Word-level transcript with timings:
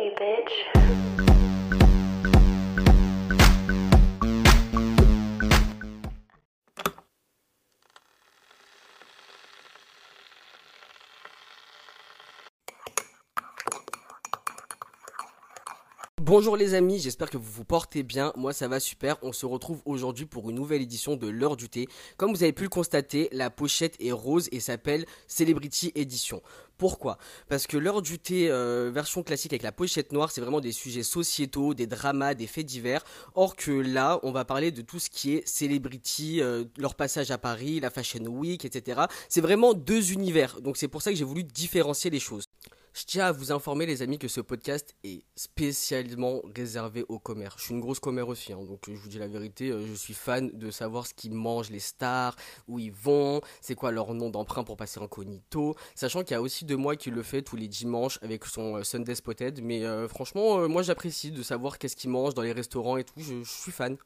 me, 0.00 0.10
bitch. 0.18 1.29
Bonjour 16.30 16.56
les 16.56 16.74
amis, 16.74 17.00
j'espère 17.00 17.28
que 17.28 17.36
vous 17.36 17.50
vous 17.50 17.64
portez 17.64 18.04
bien. 18.04 18.32
Moi 18.36 18.52
ça 18.52 18.68
va 18.68 18.78
super. 18.78 19.16
On 19.22 19.32
se 19.32 19.46
retrouve 19.46 19.82
aujourd'hui 19.84 20.26
pour 20.26 20.48
une 20.48 20.54
nouvelle 20.54 20.80
édition 20.80 21.16
de 21.16 21.26
l'heure 21.26 21.56
du 21.56 21.68
thé. 21.68 21.88
Comme 22.18 22.30
vous 22.30 22.44
avez 22.44 22.52
pu 22.52 22.62
le 22.62 22.68
constater, 22.68 23.28
la 23.32 23.50
pochette 23.50 23.96
est 23.98 24.12
rose 24.12 24.48
et 24.52 24.60
s'appelle 24.60 25.06
Celebrity 25.26 25.90
Edition. 25.96 26.40
Pourquoi? 26.78 27.18
Parce 27.48 27.66
que 27.66 27.76
l'heure 27.76 28.00
du 28.00 28.20
thé 28.20 28.48
euh, 28.48 28.92
version 28.94 29.24
classique 29.24 29.52
avec 29.52 29.64
la 29.64 29.72
pochette 29.72 30.12
noire, 30.12 30.30
c'est 30.30 30.40
vraiment 30.40 30.60
des 30.60 30.70
sujets 30.70 31.02
sociétaux, 31.02 31.74
des 31.74 31.88
dramas, 31.88 32.34
des 32.34 32.46
faits 32.46 32.64
divers. 32.64 33.04
Or 33.34 33.56
que 33.56 33.72
là, 33.72 34.20
on 34.22 34.30
va 34.30 34.44
parler 34.44 34.70
de 34.70 34.82
tout 34.82 35.00
ce 35.00 35.10
qui 35.10 35.34
est 35.34 35.46
celebrity, 35.48 36.40
euh, 36.40 36.64
leur 36.78 36.94
passage 36.94 37.32
à 37.32 37.38
Paris, 37.38 37.80
la 37.80 37.90
Fashion 37.90 38.24
Week, 38.24 38.64
etc. 38.64 39.02
C'est 39.28 39.40
vraiment 39.40 39.74
deux 39.74 40.12
univers. 40.12 40.60
Donc 40.60 40.76
c'est 40.76 40.88
pour 40.88 41.02
ça 41.02 41.10
que 41.10 41.16
j'ai 41.16 41.24
voulu 41.24 41.42
différencier 41.42 42.08
les 42.08 42.20
choses. 42.20 42.44
Je 42.92 43.04
tiens 43.04 43.26
à 43.26 43.32
vous 43.32 43.52
informer 43.52 43.86
les 43.86 44.02
amis 44.02 44.18
que 44.18 44.26
ce 44.26 44.40
podcast 44.40 44.96
est 45.04 45.22
spécialement 45.36 46.42
réservé 46.56 47.04
aux 47.08 47.20
commères. 47.20 47.54
Je 47.56 47.64
suis 47.64 47.74
une 47.74 47.80
grosse 47.80 48.00
commère 48.00 48.28
aussi, 48.28 48.52
hein, 48.52 48.58
donc 48.64 48.80
je 48.88 48.96
vous 48.96 49.08
dis 49.08 49.18
la 49.18 49.28
vérité, 49.28 49.70
euh, 49.70 49.86
je 49.86 49.94
suis 49.94 50.12
fan 50.14 50.50
de 50.52 50.70
savoir 50.72 51.06
ce 51.06 51.14
qu'ils 51.14 51.32
mangent 51.32 51.70
les 51.70 51.78
stars, 51.78 52.34
où 52.66 52.80
ils 52.80 52.92
vont, 52.92 53.40
c'est 53.60 53.76
quoi 53.76 53.92
leur 53.92 54.12
nom 54.12 54.28
d'emprunt 54.28 54.64
pour 54.64 54.76
passer 54.76 55.00
incognito, 55.00 55.76
sachant 55.94 56.22
qu'il 56.22 56.32
y 56.32 56.34
a 56.34 56.42
aussi 56.42 56.64
de 56.64 56.74
moi 56.74 56.96
qui 56.96 57.10
le 57.10 57.22
fait 57.22 57.42
tous 57.42 57.56
les 57.56 57.68
dimanches 57.68 58.18
avec 58.22 58.44
son 58.44 58.76
euh, 58.76 58.82
Sunday 58.82 59.14
Spotted, 59.14 59.62
mais 59.62 59.84
euh, 59.84 60.08
franchement 60.08 60.58
euh, 60.58 60.66
moi 60.68 60.82
j'apprécie 60.82 61.30
de 61.30 61.42
savoir 61.44 61.78
qu'est-ce 61.78 61.94
qu'ils 61.96 62.10
mangent 62.10 62.34
dans 62.34 62.42
les 62.42 62.52
restaurants 62.52 62.96
et 62.96 63.04
tout, 63.04 63.14
je 63.18 63.44
suis 63.44 63.72
fan. 63.72 63.96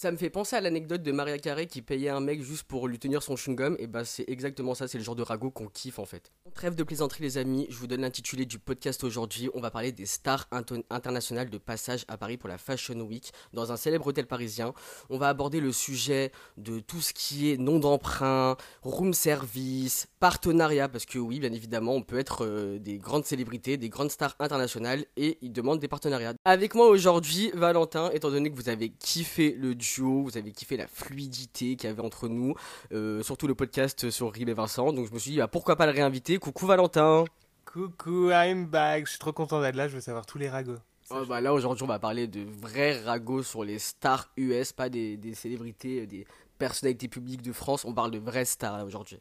Ça 0.00 0.12
me 0.12 0.16
fait 0.16 0.30
penser 0.30 0.54
à 0.54 0.60
l'anecdote 0.60 1.02
de 1.02 1.10
Maria 1.10 1.38
Carré 1.38 1.66
qui 1.66 1.82
payait 1.82 2.08
un 2.08 2.20
mec 2.20 2.40
juste 2.40 2.62
pour 2.62 2.86
lui 2.86 3.00
tenir 3.00 3.20
son 3.20 3.34
chewing-gum. 3.34 3.74
Et 3.80 3.88
bah, 3.88 4.04
c'est 4.04 4.24
exactement 4.28 4.76
ça, 4.76 4.86
c'est 4.86 4.96
le 4.96 5.02
genre 5.02 5.16
de 5.16 5.24
ragot 5.24 5.50
qu'on 5.50 5.66
kiffe 5.66 5.98
en 5.98 6.04
fait. 6.04 6.30
Trêve 6.54 6.76
de 6.76 6.84
plaisanterie, 6.84 7.24
les 7.24 7.36
amis, 7.36 7.66
je 7.68 7.74
vous 7.78 7.88
donne 7.88 8.02
l'intitulé 8.02 8.46
du 8.46 8.60
podcast 8.60 9.02
aujourd'hui. 9.02 9.50
On 9.54 9.60
va 9.60 9.72
parler 9.72 9.90
des 9.90 10.06
stars 10.06 10.48
internationales 10.88 11.50
de 11.50 11.58
passage 11.58 12.04
à 12.06 12.16
Paris 12.16 12.36
pour 12.36 12.48
la 12.48 12.58
Fashion 12.58 13.00
Week 13.00 13.32
dans 13.52 13.72
un 13.72 13.76
célèbre 13.76 14.06
hôtel 14.06 14.28
parisien. 14.28 14.72
On 15.10 15.18
va 15.18 15.30
aborder 15.30 15.58
le 15.58 15.72
sujet 15.72 16.30
de 16.58 16.78
tout 16.78 17.00
ce 17.00 17.12
qui 17.12 17.50
est 17.50 17.56
nom 17.56 17.80
d'emprunt, 17.80 18.56
room 18.82 19.12
service, 19.12 20.06
partenariat, 20.20 20.88
parce 20.88 21.06
que 21.06 21.18
oui, 21.18 21.40
bien 21.40 21.52
évidemment, 21.52 21.94
on 21.94 22.02
peut 22.02 22.20
être 22.20 22.44
euh, 22.44 22.78
des 22.78 22.98
grandes 22.98 23.24
célébrités, 23.24 23.76
des 23.76 23.88
grandes 23.88 24.12
stars 24.12 24.36
internationales 24.38 25.06
et 25.16 25.38
ils 25.42 25.52
demandent 25.52 25.80
des 25.80 25.88
partenariats. 25.88 26.34
Avec 26.44 26.76
moi 26.76 26.86
aujourd'hui, 26.86 27.50
Valentin, 27.52 28.12
étant 28.12 28.30
donné 28.30 28.48
que 28.48 28.56
vous 28.56 28.68
avez 28.68 28.90
kiffé 28.90 29.56
le 29.58 29.74
vous 29.96 30.36
avez 30.36 30.52
kiffé 30.52 30.76
la 30.76 30.86
fluidité 30.86 31.76
qu'il 31.76 31.88
y 31.88 31.92
avait 31.92 32.02
entre 32.02 32.28
nous, 32.28 32.54
euh, 32.92 33.22
surtout 33.22 33.46
le 33.46 33.54
podcast 33.54 34.10
sur 34.10 34.32
Rib 34.32 34.48
et 34.48 34.54
Vincent, 34.54 34.92
donc 34.92 35.06
je 35.08 35.12
me 35.12 35.18
suis 35.18 35.32
dit, 35.32 35.38
bah, 35.38 35.48
pourquoi 35.48 35.76
pas 35.76 35.86
le 35.86 35.92
réinviter 35.92 36.38
Coucou 36.38 36.66
Valentin 36.66 37.24
Coucou, 37.64 38.30
I'm 38.30 38.66
back. 38.66 39.04
Je 39.04 39.10
suis 39.10 39.18
trop 39.18 39.32
content 39.32 39.60
d'être 39.60 39.76
là. 39.76 39.88
Je 39.88 39.94
veux 39.94 40.00
savoir 40.00 40.24
tous 40.24 40.38
les 40.38 40.48
ragots. 40.48 40.78
Oh, 41.10 41.24
bah 41.26 41.40
là 41.40 41.54
aujourd'hui 41.54 41.84
on 41.84 41.86
va 41.86 41.98
parler 41.98 42.26
de 42.26 42.42
vrais 42.42 43.00
ragots 43.02 43.42
sur 43.42 43.64
les 43.64 43.78
stars 43.78 44.30
US, 44.36 44.72
pas 44.72 44.90
des, 44.90 45.16
des 45.16 45.34
célébrités, 45.34 46.02
euh, 46.02 46.06
des 46.06 46.26
personnalités 46.58 47.08
publiques 47.08 47.40
de 47.40 47.52
France, 47.52 47.84
on 47.86 47.94
parle 47.94 48.10
de 48.10 48.18
vraies 48.18 48.44
stars 48.44 48.84
aujourd'hui. 48.84 49.18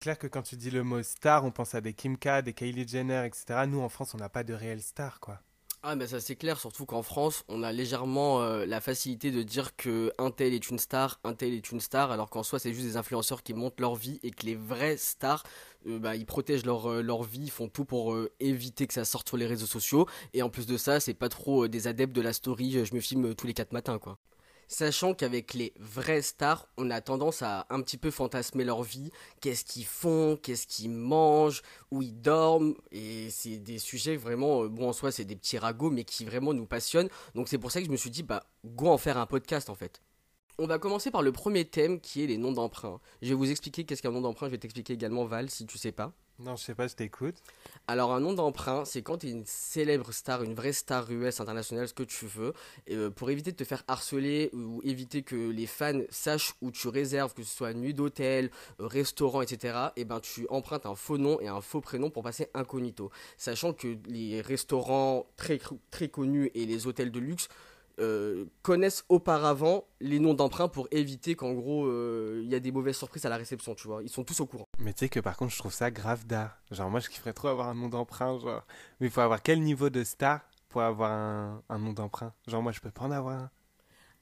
C'est 0.00 0.04
clair 0.04 0.18
que 0.18 0.26
quand 0.26 0.42
tu 0.42 0.56
dis 0.56 0.70
le 0.70 0.82
mot 0.82 1.02
star, 1.02 1.44
on 1.44 1.50
pense 1.50 1.74
à 1.74 1.80
des 1.80 1.92
Kim 1.94 2.18
K, 2.18 2.42
des 2.42 2.52
Kylie 2.52 2.86
Jenner, 2.86 3.24
etc. 3.26 3.64
Nous, 3.66 3.80
en 3.80 3.88
France, 3.88 4.14
on 4.14 4.18
n'a 4.18 4.30
pas 4.30 4.44
de 4.44 4.54
réelles 4.54 4.82
stars, 4.82 5.20
quoi. 5.20 5.40
Ah 5.82 5.96
bah 5.96 6.06
ça 6.06 6.20
c'est 6.20 6.36
clair, 6.36 6.60
surtout 6.60 6.84
qu'en 6.84 7.02
France 7.02 7.42
on 7.48 7.62
a 7.62 7.72
légèrement 7.72 8.42
euh, 8.42 8.66
la 8.66 8.82
facilité 8.82 9.30
de 9.30 9.42
dire 9.42 9.74
que 9.76 10.12
un 10.18 10.30
tel 10.30 10.52
est 10.52 10.68
une 10.68 10.78
star, 10.78 11.18
un 11.24 11.32
tel 11.32 11.54
est 11.54 11.70
une 11.70 11.80
star, 11.80 12.10
alors 12.10 12.28
qu'en 12.28 12.42
soi 12.42 12.58
c'est 12.58 12.74
juste 12.74 12.84
des 12.86 12.96
influenceurs 12.98 13.42
qui 13.42 13.54
montent 13.54 13.80
leur 13.80 13.94
vie 13.94 14.20
et 14.22 14.30
que 14.30 14.44
les 14.44 14.56
vrais 14.56 14.98
stars, 14.98 15.42
euh, 15.86 15.98
bah, 15.98 16.16
ils 16.16 16.26
protègent 16.26 16.66
leur, 16.66 16.90
euh, 16.90 17.00
leur 17.00 17.22
vie, 17.22 17.44
ils 17.44 17.50
font 17.50 17.68
tout 17.68 17.86
pour 17.86 18.14
éviter 18.40 18.86
que 18.86 18.92
ça 18.92 19.06
sorte 19.06 19.28
sur 19.28 19.38
les 19.38 19.46
réseaux 19.46 19.66
sociaux, 19.66 20.06
et 20.34 20.42
en 20.42 20.50
plus 20.50 20.66
de 20.66 20.76
ça 20.76 21.00
c'est 21.00 21.14
pas 21.14 21.30
trop 21.30 21.66
des 21.66 21.86
adeptes 21.86 22.14
de 22.14 22.20
la 22.20 22.34
story, 22.34 22.84
je 22.84 22.94
me 22.94 23.00
filme 23.00 23.34
tous 23.34 23.46
les 23.46 23.54
4 23.54 23.72
matins 23.72 23.98
quoi. 23.98 24.18
Sachant 24.72 25.14
qu'avec 25.14 25.54
les 25.54 25.74
vrais 25.80 26.22
stars, 26.22 26.68
on 26.76 26.92
a 26.92 27.00
tendance 27.00 27.42
à 27.42 27.66
un 27.70 27.82
petit 27.82 27.96
peu 27.96 28.12
fantasmer 28.12 28.62
leur 28.62 28.84
vie, 28.84 29.10
qu'est-ce 29.40 29.64
qu'ils 29.64 29.84
font, 29.84 30.38
qu'est-ce 30.40 30.68
qu'ils 30.68 30.92
mangent, 30.92 31.62
où 31.90 32.02
ils 32.02 32.12
dorment, 32.12 32.76
et 32.92 33.30
c'est 33.30 33.58
des 33.58 33.80
sujets 33.80 34.14
vraiment, 34.14 34.62
euh, 34.62 34.68
bon 34.68 34.90
en 34.90 34.92
soi 34.92 35.10
c'est 35.10 35.24
des 35.24 35.34
petits 35.34 35.58
ragots, 35.58 35.90
mais 35.90 36.04
qui 36.04 36.24
vraiment 36.24 36.54
nous 36.54 36.66
passionnent, 36.66 37.08
donc 37.34 37.48
c'est 37.48 37.58
pour 37.58 37.72
ça 37.72 37.80
que 37.80 37.86
je 37.86 37.90
me 37.90 37.96
suis 37.96 38.10
dit, 38.10 38.22
bah 38.22 38.44
go 38.64 38.86
en 38.86 38.96
faire 38.96 39.18
un 39.18 39.26
podcast 39.26 39.70
en 39.70 39.74
fait. 39.74 40.00
On 40.56 40.68
va 40.68 40.78
commencer 40.78 41.10
par 41.10 41.22
le 41.22 41.32
premier 41.32 41.64
thème 41.64 42.00
qui 42.00 42.22
est 42.22 42.28
les 42.28 42.38
noms 42.38 42.52
d'emprunt. 42.52 43.00
Je 43.22 43.30
vais 43.30 43.34
vous 43.34 43.50
expliquer 43.50 43.84
qu'est-ce 43.84 44.02
qu'un 44.02 44.12
nom 44.12 44.20
d'emprunt, 44.20 44.46
je 44.46 44.52
vais 44.52 44.58
t'expliquer 44.58 44.92
également 44.92 45.24
Val 45.24 45.50
si 45.50 45.66
tu 45.66 45.78
sais 45.78 45.90
pas. 45.90 46.12
Non, 46.42 46.56
je 46.56 46.64
sais 46.64 46.74
pas, 46.74 46.88
je 46.88 46.94
t'écoute. 46.94 47.34
Alors 47.86 48.12
un 48.14 48.20
nom 48.20 48.32
d'emprunt, 48.32 48.86
c'est 48.86 49.02
quand 49.02 49.18
tu 49.18 49.26
es 49.26 49.30
une 49.30 49.44
célèbre 49.44 50.10
star, 50.10 50.42
une 50.42 50.54
vraie 50.54 50.72
star 50.72 51.10
US 51.10 51.38
internationale, 51.38 51.86
ce 51.86 51.92
que 51.92 52.02
tu 52.02 52.24
veux, 52.24 52.54
et, 52.86 52.96
euh, 52.96 53.10
pour 53.10 53.28
éviter 53.28 53.52
de 53.52 53.56
te 53.56 53.64
faire 53.64 53.84
harceler 53.88 54.48
ou 54.54 54.80
éviter 54.82 55.22
que 55.22 55.50
les 55.50 55.66
fans 55.66 56.00
sachent 56.08 56.54
où 56.62 56.70
tu 56.70 56.88
réserves, 56.88 57.34
que 57.34 57.42
ce 57.42 57.54
soit 57.54 57.74
nuit 57.74 57.92
d'hôtel, 57.92 58.50
euh, 58.80 58.86
restaurant, 58.86 59.42
etc. 59.42 59.90
Et 59.96 60.06
ben 60.06 60.18
tu 60.20 60.46
empruntes 60.48 60.86
un 60.86 60.94
faux 60.94 61.18
nom 61.18 61.38
et 61.40 61.48
un 61.48 61.60
faux 61.60 61.82
prénom 61.82 62.08
pour 62.08 62.22
passer 62.22 62.48
incognito, 62.54 63.10
sachant 63.36 63.74
que 63.74 63.98
les 64.06 64.40
restaurants 64.40 65.26
très 65.36 65.60
très 65.90 66.08
connus 66.08 66.50
et 66.54 66.64
les 66.64 66.86
hôtels 66.86 67.10
de 67.10 67.20
luxe 67.20 67.48
euh, 68.00 68.46
connaissent 68.62 69.04
auparavant 69.08 69.84
les 70.00 70.18
noms 70.18 70.34
d'emprunt 70.34 70.68
pour 70.68 70.88
éviter 70.90 71.34
qu'en 71.34 71.52
gros 71.52 71.86
euh, 71.86 72.40
il 72.42 72.50
y 72.50 72.54
a 72.54 72.60
des 72.60 72.72
mauvaises 72.72 72.96
surprises 72.96 73.26
à 73.26 73.28
la 73.28 73.36
réception, 73.36 73.74
tu 73.74 73.86
vois. 73.86 74.02
Ils 74.02 74.08
sont 74.08 74.24
tous 74.24 74.40
au 74.40 74.46
courant. 74.46 74.68
Mais 74.78 74.92
tu 74.92 75.00
sais 75.00 75.08
que 75.08 75.20
par 75.20 75.36
contre, 75.36 75.52
je 75.52 75.58
trouve 75.58 75.72
ça 75.72 75.90
grave 75.90 76.26
d'art. 76.26 76.58
Genre, 76.70 76.90
moi, 76.90 77.00
je 77.00 77.08
kifferais 77.08 77.32
trop 77.32 77.48
avoir 77.48 77.68
un 77.68 77.74
nom 77.74 77.88
d'emprunt. 77.88 78.38
Genre, 78.38 78.64
mais 79.00 79.06
il 79.08 79.10
faut 79.10 79.20
avoir 79.20 79.42
quel 79.42 79.60
niveau 79.62 79.90
de 79.90 80.02
star 80.04 80.40
pour 80.68 80.82
avoir 80.82 81.10
un, 81.12 81.62
un 81.68 81.78
nom 81.78 81.92
d'emprunt? 81.92 82.32
Genre, 82.46 82.62
moi, 82.62 82.72
je 82.72 82.80
peux 82.80 82.90
pas 82.90 83.04
en 83.04 83.10
avoir 83.10 83.36
un. 83.36 83.50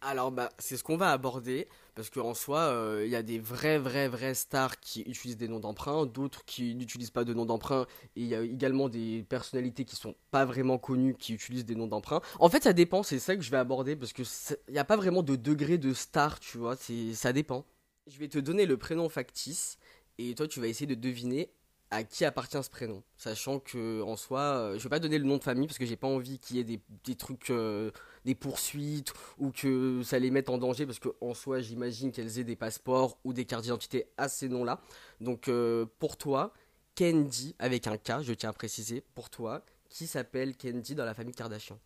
Alors 0.01 0.31
bah 0.31 0.51
c'est 0.59 0.77
ce 0.77 0.85
qu'on 0.85 0.97
va 0.97 1.11
aborder 1.11 1.67
parce 1.97 2.09
qu'en 2.09 2.33
soi 2.33 2.61
euh, 2.61 3.03
il 3.05 3.11
y 3.11 3.17
a 3.17 3.23
des 3.25 3.41
vrais 3.41 3.79
vrais 3.79 4.07
vrais 4.09 4.35
stars 4.35 4.79
qui 4.79 5.01
utilisent 5.03 5.37
des 5.37 5.49
noms 5.49 5.59
d'emprunt, 5.59 6.07
d'autres 6.07 6.45
qui 6.45 6.77
n'utilisent 6.77 7.11
pas 7.11 7.25
de 7.25 7.35
noms 7.35 7.47
d'emprunt 7.47 7.85
et 8.15 8.21
il 8.23 8.29
y 8.29 8.35
a 8.37 8.43
également 8.43 8.89
des 8.89 9.25
personnalités 9.29 9.85
qui 9.85 9.97
sont 9.97 10.15
pas 10.31 10.45
vraiment 10.45 10.79
connues 10.79 11.17
qui 11.19 11.35
utilisent 11.35 11.65
des 11.65 11.75
noms 11.75 11.89
d'emprunt. 11.89 12.21
En 12.39 12.49
fait 12.49 12.63
ça 12.63 12.73
dépend, 12.73 13.03
c'est 13.03 13.19
ça 13.19 13.35
que 13.35 13.43
je 13.43 13.51
vais 13.51 13.57
aborder 13.57 13.97
parce 13.97 14.13
que 14.13 14.23
il 14.69 14.73
n'y 14.73 14.79
a 14.79 14.85
pas 14.85 14.97
vraiment 14.97 15.25
de 15.25 15.35
degré 15.35 15.79
de 15.79 15.93
star, 15.93 16.39
tu 16.39 16.59
vois, 16.59 16.77
ça 17.15 17.33
dépend. 17.33 17.67
Je 18.07 18.19
vais 18.21 18.29
te 18.29 18.39
donner 18.39 18.67
le 18.67 18.77
prénom 18.77 19.09
factice 19.09 19.79
et 20.19 20.35
toi 20.37 20.47
tu 20.47 20.61
vas 20.61 20.69
essayer 20.69 20.87
de 20.87 20.95
deviner 20.95 21.51
à 21.91 22.05
qui 22.05 22.25
appartient 22.25 22.63
ce 22.63 22.69
prénom, 22.69 23.03
sachant 23.17 23.61
que 23.61 24.03
en 24.03 24.17
soi, 24.17 24.41
euh, 24.41 24.79
je 24.79 24.83
vais 24.83 24.89
pas 24.91 24.99
donner 24.99 25.19
le 25.19 25.25
nom 25.25 25.39
de 25.39 25.43
famille 25.43 25.67
parce 25.67 25.79
que 25.79 25.87
j'ai 25.87 25.97
pas 25.97 26.07
envie 26.07 26.39
qu'il 26.39 26.57
y 26.57 26.61
ait 26.61 26.65
des, 26.65 26.81
des 27.05 27.15
trucs, 27.15 27.51
euh, 27.51 27.91
des 28.25 28.35
poursuites 28.35 29.13
ou 29.39 29.51
que 29.51 30.03
ça 30.03 30.19
les 30.19 30.31
mette 30.31 30.51
en 30.51 30.59
danger 30.59 30.85
parce 30.85 30.99
que 30.99 31.09
en 31.21 31.33
soi, 31.35 31.61
j'imagine 31.61 32.13
qu'elles 32.13 32.39
aient 32.39 32.45
des 32.45 32.57
passeports 32.57 33.19
ou 33.25 33.33
des 33.33 33.47
cartes 33.47 33.63
d'identité 33.63 34.07
à 34.19 34.29
ces 34.29 34.49
noms-là. 34.49 34.81
Donc 35.21 35.49
euh, 35.49 35.87
pour 35.99 36.17
toi, 36.19 36.53
Candy 36.97 37.55
avec 37.59 37.87
un 37.87 37.97
K, 37.97 38.23
je 38.23 38.35
tiens 38.35 38.51
à 38.51 38.53
préciser, 38.53 39.03
pour 39.15 39.31
toi, 39.31 39.65
qui 39.89 40.07
s'appelle 40.07 40.57
Candy 40.57 40.95
dans 40.95 41.07
la 41.07 41.15
famille 41.15 41.35
Kardashian? 41.35 41.79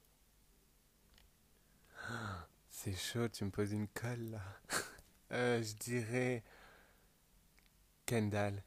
C'est 2.69 2.97
chaud, 2.97 3.29
tu 3.29 3.45
me 3.45 3.51
poses 3.51 3.73
une 3.73 3.89
colle 3.89 4.31
là. 4.31 4.43
Euh, 5.33 5.63
je 5.63 5.73
dirais. 5.77 6.45
Kendall. 8.05 8.63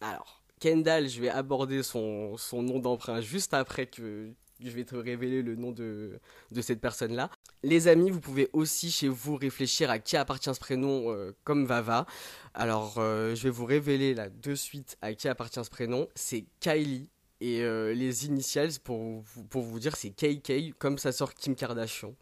Alors, 0.00 0.42
Kendall, 0.60 1.08
je 1.08 1.20
vais 1.20 1.28
aborder 1.28 1.82
son, 1.82 2.36
son 2.36 2.62
nom 2.62 2.78
d'emprunt 2.78 3.20
juste 3.20 3.54
après 3.54 3.86
que 3.86 4.30
je 4.60 4.70
vais 4.70 4.84
te 4.84 4.96
révéler 4.96 5.42
le 5.42 5.54
nom 5.54 5.70
de, 5.70 6.18
de 6.50 6.60
cette 6.60 6.80
personne-là. 6.80 7.30
Les 7.62 7.86
amis, 7.88 8.10
vous 8.10 8.20
pouvez 8.20 8.48
aussi 8.52 8.90
chez 8.90 9.08
vous 9.08 9.36
réfléchir 9.36 9.90
à 9.90 9.98
qui 9.98 10.16
appartient 10.16 10.52
ce 10.52 10.58
prénom 10.60 11.12
euh, 11.12 11.32
comme 11.44 11.64
Vava. 11.66 12.06
Alors, 12.54 12.94
euh, 12.98 13.34
je 13.34 13.44
vais 13.44 13.50
vous 13.50 13.64
révéler 13.66 14.14
là 14.14 14.28
de 14.30 14.54
suite 14.54 14.96
à 15.00 15.14
qui 15.14 15.28
appartient 15.28 15.64
ce 15.64 15.70
prénom. 15.70 16.08
C'est 16.14 16.44
Kylie. 16.60 17.08
Et 17.40 17.62
euh, 17.62 17.92
les 17.94 18.26
initiales, 18.26 18.70
pour, 18.82 19.20
vous- 19.20 19.44
pour 19.44 19.62
vous 19.62 19.78
dire, 19.78 19.94
c'est 19.96 20.10
KK, 20.10 20.76
comme 20.78 20.98
sa 20.98 21.12
sœur 21.12 21.34
Kim 21.34 21.54
Kardashian. 21.54 22.14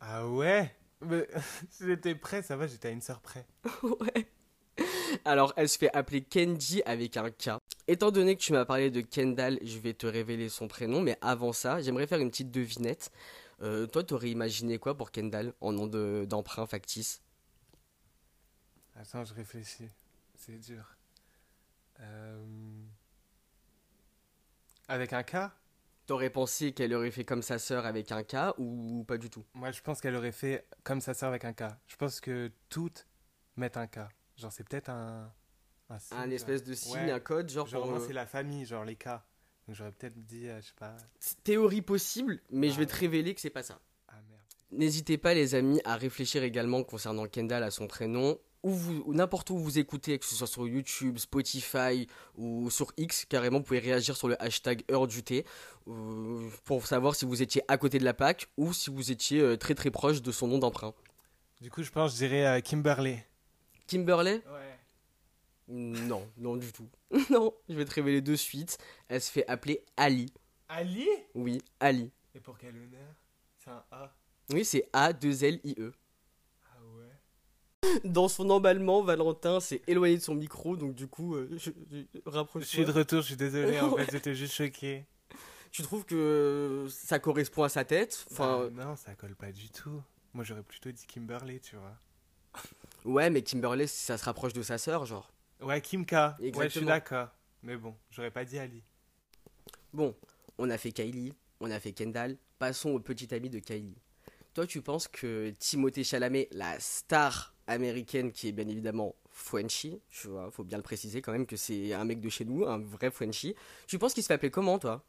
Ah 0.00 0.28
ouais? 0.28 0.72
Mais 1.00 1.26
j'étais 1.80 2.14
prêt, 2.14 2.42
ça 2.42 2.56
va, 2.56 2.68
j'étais 2.68 2.86
à 2.88 2.90
une 2.92 3.00
sœur 3.00 3.20
près. 3.20 3.46
Ouais. 3.82 4.28
Alors, 5.24 5.52
elle 5.56 5.68
se 5.68 5.78
fait 5.78 5.94
appeler 5.94 6.22
Candy 6.22 6.82
avec 6.84 7.16
un 7.16 7.30
K. 7.30 7.50
Étant 7.88 8.10
donné 8.10 8.36
que 8.36 8.40
tu 8.40 8.52
m'as 8.52 8.64
parlé 8.64 8.90
de 8.90 9.00
Kendall, 9.00 9.58
je 9.62 9.78
vais 9.78 9.94
te 9.94 10.06
révéler 10.06 10.48
son 10.48 10.68
prénom, 10.68 11.00
mais 11.00 11.16
avant 11.20 11.52
ça, 11.52 11.80
j'aimerais 11.80 12.06
faire 12.06 12.20
une 12.20 12.30
petite 12.30 12.50
devinette. 12.50 13.10
Euh, 13.62 13.86
toi, 13.86 14.02
t'aurais 14.04 14.30
imaginé 14.30 14.78
quoi 14.78 14.96
pour 14.96 15.10
Kendall 15.10 15.52
en 15.60 15.72
nom 15.72 15.86
de- 15.86 16.24
d'emprunt 16.28 16.66
factice? 16.66 17.22
Attends, 18.96 19.24
je 19.24 19.34
réfléchis. 19.34 19.88
C'est 20.34 20.58
dur. 20.58 20.84
Euh, 22.00 22.44
Avec 24.88 25.12
un 25.12 25.22
K? 25.22 25.36
T'aurais 26.06 26.30
pensé 26.30 26.72
qu'elle 26.72 26.94
aurait 26.94 27.10
fait 27.10 27.24
comme 27.24 27.42
sa 27.42 27.58
sœur 27.58 27.86
avec 27.86 28.10
un 28.10 28.22
K 28.22 28.54
ou 28.58 29.04
pas 29.06 29.18
du 29.18 29.30
tout? 29.30 29.44
Moi, 29.54 29.70
je 29.70 29.80
pense 29.80 30.00
qu'elle 30.00 30.16
aurait 30.16 30.32
fait 30.32 30.66
comme 30.82 31.00
sa 31.00 31.14
sœur 31.14 31.28
avec 31.28 31.44
un 31.44 31.52
K. 31.52 31.64
Je 31.86 31.96
pense 31.96 32.20
que 32.20 32.50
toutes 32.68 33.06
mettent 33.56 33.76
un 33.76 33.86
K. 33.86 34.00
Genre, 34.40 34.52
c'est 34.52 34.64
peut-être 34.68 34.88
un. 34.88 35.30
Un, 35.92 35.98
signe, 35.98 36.16
Un 36.18 36.30
espèce 36.30 36.62
de 36.62 36.72
signe, 36.72 36.92
Ouais. 37.06 37.10
un 37.10 37.18
code, 37.20 37.50
genre, 37.50 37.66
Genre, 37.66 37.82
pour, 37.82 37.96
euh, 37.96 38.04
c'est 38.06 38.12
la 38.12 38.24
famille, 38.26 38.64
genre 38.64 38.84
les 38.84 38.94
K. 38.94 39.06
Donc, 39.66 39.74
j'aurais 39.76 39.90
peut-être 39.90 40.24
dit, 40.24 40.48
euh, 40.48 40.60
je 40.60 40.68
sais 40.68 40.72
pas. 40.78 40.96
Théorie 41.42 41.82
possible, 41.82 42.40
mais 42.50 42.68
Ah 42.68 42.72
je 42.74 42.78
vais 42.78 42.86
te 42.86 42.92
ouais. 42.92 42.98
révéler 43.00 43.34
que 43.34 43.40
c'est 43.40 43.50
pas 43.50 43.64
ça. 43.64 43.80
Ah 44.08 44.14
merde. 44.28 44.40
N'hésitez 44.70 45.18
pas 45.18 45.34
les 45.34 45.56
amis 45.56 45.80
à 45.84 45.96
réfléchir 45.96 46.44
également 46.44 46.84
concernant 46.84 47.26
Kendall 47.26 47.64
à 47.64 47.72
son 47.72 47.88
prénom 47.88 48.38
ou 48.62 48.70
vous 48.70 49.02
ou 49.04 49.14
n'importe 49.14 49.50
où 49.50 49.58
vous 49.58 49.78
écoutez 49.80 50.16
que 50.20 50.26
ce 50.26 50.36
soit 50.36 50.46
sur 50.46 50.68
YouTube, 50.68 51.18
Spotify 51.18 52.06
ou 52.36 52.70
sur 52.70 52.92
X 52.96 53.24
carrément 53.24 53.58
vous 53.58 53.64
pouvez 53.64 53.78
réagir 53.80 54.16
sur 54.16 54.28
le 54.28 54.40
hashtag 54.40 54.84
heure 54.92 55.06
du 55.08 55.22
thé 55.24 55.44
euh, 55.88 56.48
pour 56.64 56.86
savoir 56.86 57.14
si 57.16 57.24
vous 57.24 57.42
étiez 57.42 57.62
à 57.68 57.78
côté 57.78 57.98
de 57.98 58.04
la 58.04 58.14
Pâque 58.14 58.48
ou 58.58 58.72
si 58.72 58.90
vous 58.90 59.10
étiez 59.10 59.40
euh, 59.40 59.56
très 59.56 59.74
très 59.74 59.90
proche 59.90 60.22
de 60.22 60.30
son 60.30 60.46
nom 60.46 60.58
d'emprunt. 60.58 60.94
Du 61.60 61.70
coup, 61.70 61.82
je 61.82 61.90
pense, 61.90 62.12
je 62.12 62.16
dirais 62.18 62.62
Kimberley. 62.62 63.26
Kimberley 63.90 64.40
Ouais. 64.46 64.78
Non, 65.68 66.28
non 66.36 66.56
du 66.56 66.72
tout. 66.72 66.88
non, 67.30 67.52
je 67.68 67.74
vais 67.74 67.84
te 67.84 67.92
révéler 67.94 68.20
de 68.20 68.34
suite. 68.36 68.78
Elle 69.08 69.20
se 69.20 69.30
fait 69.30 69.46
appeler 69.48 69.84
Ali. 69.96 70.32
Ali? 70.68 71.06
Oui, 71.34 71.60
Ali. 71.80 72.10
Et 72.34 72.40
pour 72.40 72.56
quel 72.58 72.76
honneur? 72.76 73.14
C'est 73.58 73.70
un 73.70 73.84
A. 73.90 74.14
Oui, 74.50 74.64
c'est 74.64 74.88
A2L-I-E. 74.92 75.92
Ah 76.66 76.76
ouais. 76.96 78.00
Dans 78.04 78.28
son 78.28 78.48
emballement, 78.50 79.02
Valentin 79.02 79.58
s'est 79.60 79.82
éloigné 79.86 80.16
de 80.18 80.22
son 80.22 80.34
micro, 80.34 80.76
donc 80.76 80.94
du 80.94 81.06
coup, 81.08 81.34
euh, 81.36 81.48
je, 81.56 81.70
je- 81.90 82.04
rapproche 82.26 82.62
Je 82.64 82.68
suis 82.68 82.84
de 82.84 82.90
retour, 82.92 83.20
je 83.22 83.26
suis 83.26 83.36
désolé, 83.36 83.80
en 83.80 83.96
fait, 83.96 84.10
j'étais 84.10 84.34
juste 84.34 84.54
choqué. 84.54 85.04
Tu 85.72 85.82
trouves 85.82 86.04
que 86.04 86.86
ça 86.90 87.18
correspond 87.20 87.62
à 87.62 87.68
sa 87.68 87.84
tête? 87.84 88.24
Enfin, 88.32 88.68
Bah, 88.72 88.84
non, 88.84 88.96
ça 88.96 89.14
colle 89.14 89.36
pas 89.36 89.52
du 89.52 89.68
tout. 89.70 90.02
Moi, 90.34 90.42
j'aurais 90.44 90.62
plutôt 90.64 90.90
dit 90.90 91.06
Kimberley, 91.06 91.60
tu 91.60 91.76
vois. 91.76 91.96
Ouais, 93.04 93.30
mais 93.30 93.42
Kimberley, 93.42 93.86
ça 93.86 94.16
se 94.18 94.24
rapproche 94.24 94.52
de 94.52 94.62
sa 94.62 94.78
sœur, 94.78 95.06
genre. 95.06 95.30
Ouais, 95.60 95.80
Kimka. 95.80 96.36
Ouais, 96.54 96.68
je 96.68 96.70
suis 96.70 96.84
Exactement. 96.84 96.86
d'accord. 96.86 97.28
Mais 97.62 97.76
bon, 97.76 97.94
j'aurais 98.10 98.30
pas 98.30 98.44
dit 98.44 98.58
Ali. 98.58 98.82
Bon, 99.92 100.14
on 100.58 100.70
a 100.70 100.78
fait 100.78 100.92
Kylie, 100.92 101.34
on 101.60 101.70
a 101.70 101.80
fait 101.80 101.92
Kendall, 101.92 102.36
passons 102.58 102.90
au 102.90 103.00
petit 103.00 103.32
ami 103.34 103.50
de 103.50 103.58
Kylie. 103.58 103.96
Toi, 104.54 104.66
tu 104.66 104.82
penses 104.82 105.08
que 105.08 105.50
Timothée 105.58 106.04
Chalamet, 106.04 106.48
la 106.52 106.78
star 106.80 107.54
américaine 107.66 108.32
qui 108.32 108.48
est 108.48 108.52
bien 108.52 108.66
évidemment 108.68 109.14
Frenchie, 109.30 110.00
tu 110.10 110.28
vois, 110.28 110.50
faut 110.50 110.64
bien 110.64 110.78
le 110.78 110.82
préciser 110.82 111.22
quand 111.22 111.32
même 111.32 111.46
que 111.46 111.56
c'est 111.56 111.92
un 111.92 112.04
mec 112.04 112.20
de 112.20 112.28
chez 112.28 112.44
nous, 112.44 112.66
un 112.66 112.78
vrai 112.78 113.10
Frenchie, 113.10 113.54
tu 113.86 113.98
penses 113.98 114.14
qu'il 114.14 114.22
se 114.22 114.28
fait 114.28 114.34
appeler 114.34 114.50
comment, 114.50 114.78
toi? 114.78 115.04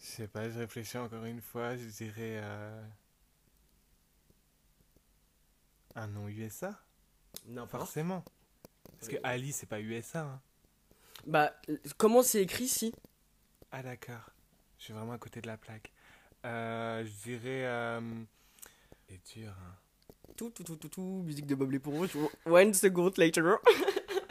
Je 0.00 0.04
sais 0.06 0.28
pas, 0.28 0.50
je 0.50 0.58
réfléchis 0.58 0.98
encore 0.98 1.24
une 1.24 1.40
fois, 1.40 1.76
je 1.76 1.84
dirais. 1.86 2.40
euh, 2.42 2.82
Un 5.94 6.06
nom 6.06 6.28
USA 6.28 6.78
Non, 7.46 7.66
Forcément. 7.66 8.24
Parce 8.98 9.08
que 9.08 9.16
Ali, 9.22 9.52
c'est 9.52 9.66
pas 9.66 9.80
USA. 9.80 10.20
Hein. 10.20 10.40
Bah, 11.26 11.52
comment 11.96 12.22
c'est 12.22 12.42
écrit 12.42 12.68
si? 12.68 12.94
Ah, 13.70 13.82
d'accord. 13.82 14.30
Je 14.78 14.84
suis 14.84 14.92
vraiment 14.92 15.12
à 15.12 15.18
côté 15.18 15.40
de 15.40 15.46
la 15.46 15.56
plaque. 15.56 15.92
Euh, 16.44 17.04
je 17.04 17.22
dirais. 17.22 17.66
Euh... 17.66 18.00
C'est 19.08 19.38
dur, 19.38 19.50
hein. 19.50 19.76
Tout, 20.36 20.50
tout, 20.50 20.64
tout, 20.64 20.76
tout, 20.76 20.88
tout, 20.88 21.22
musique 21.24 21.46
de 21.46 21.54
Bob 21.54 21.70
l'éponge. 21.70 22.16
One 22.46 22.72
second 22.72 23.12
later. 23.18 23.56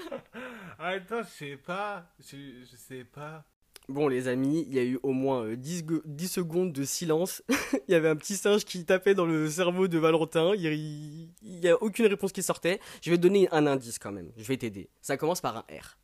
Attends, 0.79 1.23
je 1.23 1.29
sais 1.29 1.57
pas. 1.57 2.05
Je, 2.19 2.65
je 2.65 2.75
sais 2.75 3.03
pas. 3.03 3.45
Bon, 3.89 4.07
les 4.07 4.27
amis, 4.27 4.63
il 4.67 4.73
y 4.73 4.79
a 4.79 4.83
eu 4.83 4.99
au 5.03 5.11
moins 5.11 5.43
euh, 5.43 5.55
10, 5.57 5.83
go- 5.83 6.01
10 6.05 6.27
secondes 6.29 6.71
de 6.71 6.83
silence. 6.85 7.43
il 7.87 7.91
y 7.91 7.95
avait 7.95 8.07
un 8.07 8.15
petit 8.15 8.37
singe 8.37 8.63
qui 8.63 8.85
tapait 8.85 9.15
dans 9.15 9.25
le 9.25 9.49
cerveau 9.49 9.87
de 9.89 9.97
Valentin. 9.97 10.53
Il 10.55 11.29
n'y 11.43 11.67
a 11.67 11.81
aucune 11.81 12.05
réponse 12.05 12.31
qui 12.31 12.41
sortait. 12.43 12.79
Je 13.01 13.09
vais 13.09 13.17
te 13.17 13.21
donner 13.21 13.49
un 13.51 13.67
indice 13.67 13.99
quand 13.99 14.11
même. 14.13 14.31
Je 14.37 14.43
vais 14.43 14.55
t'aider. 14.57 14.89
Ça 15.01 15.17
commence 15.17 15.41
par 15.41 15.57
un 15.57 15.65
R. 15.69 15.97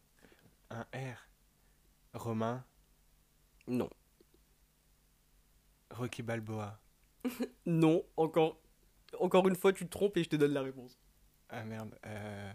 Un 0.69 0.81
R. 0.93 1.27
Romain? 2.13 2.65
Non. 3.67 3.89
Rocky 5.91 6.23
Balboa? 6.23 6.79
Non, 7.65 8.03
encore, 8.15 8.59
encore 9.19 9.47
une 9.47 9.55
fois, 9.55 9.71
tu 9.73 9.85
te 9.85 9.89
trompes 9.89 10.15
et 10.17 10.23
je 10.23 10.29
te 10.29 10.35
donne 10.35 10.53
la 10.53 10.61
réponse. 10.61 10.97
Ah 11.49 11.63
merde. 11.63 11.97
Euh... 12.05 12.51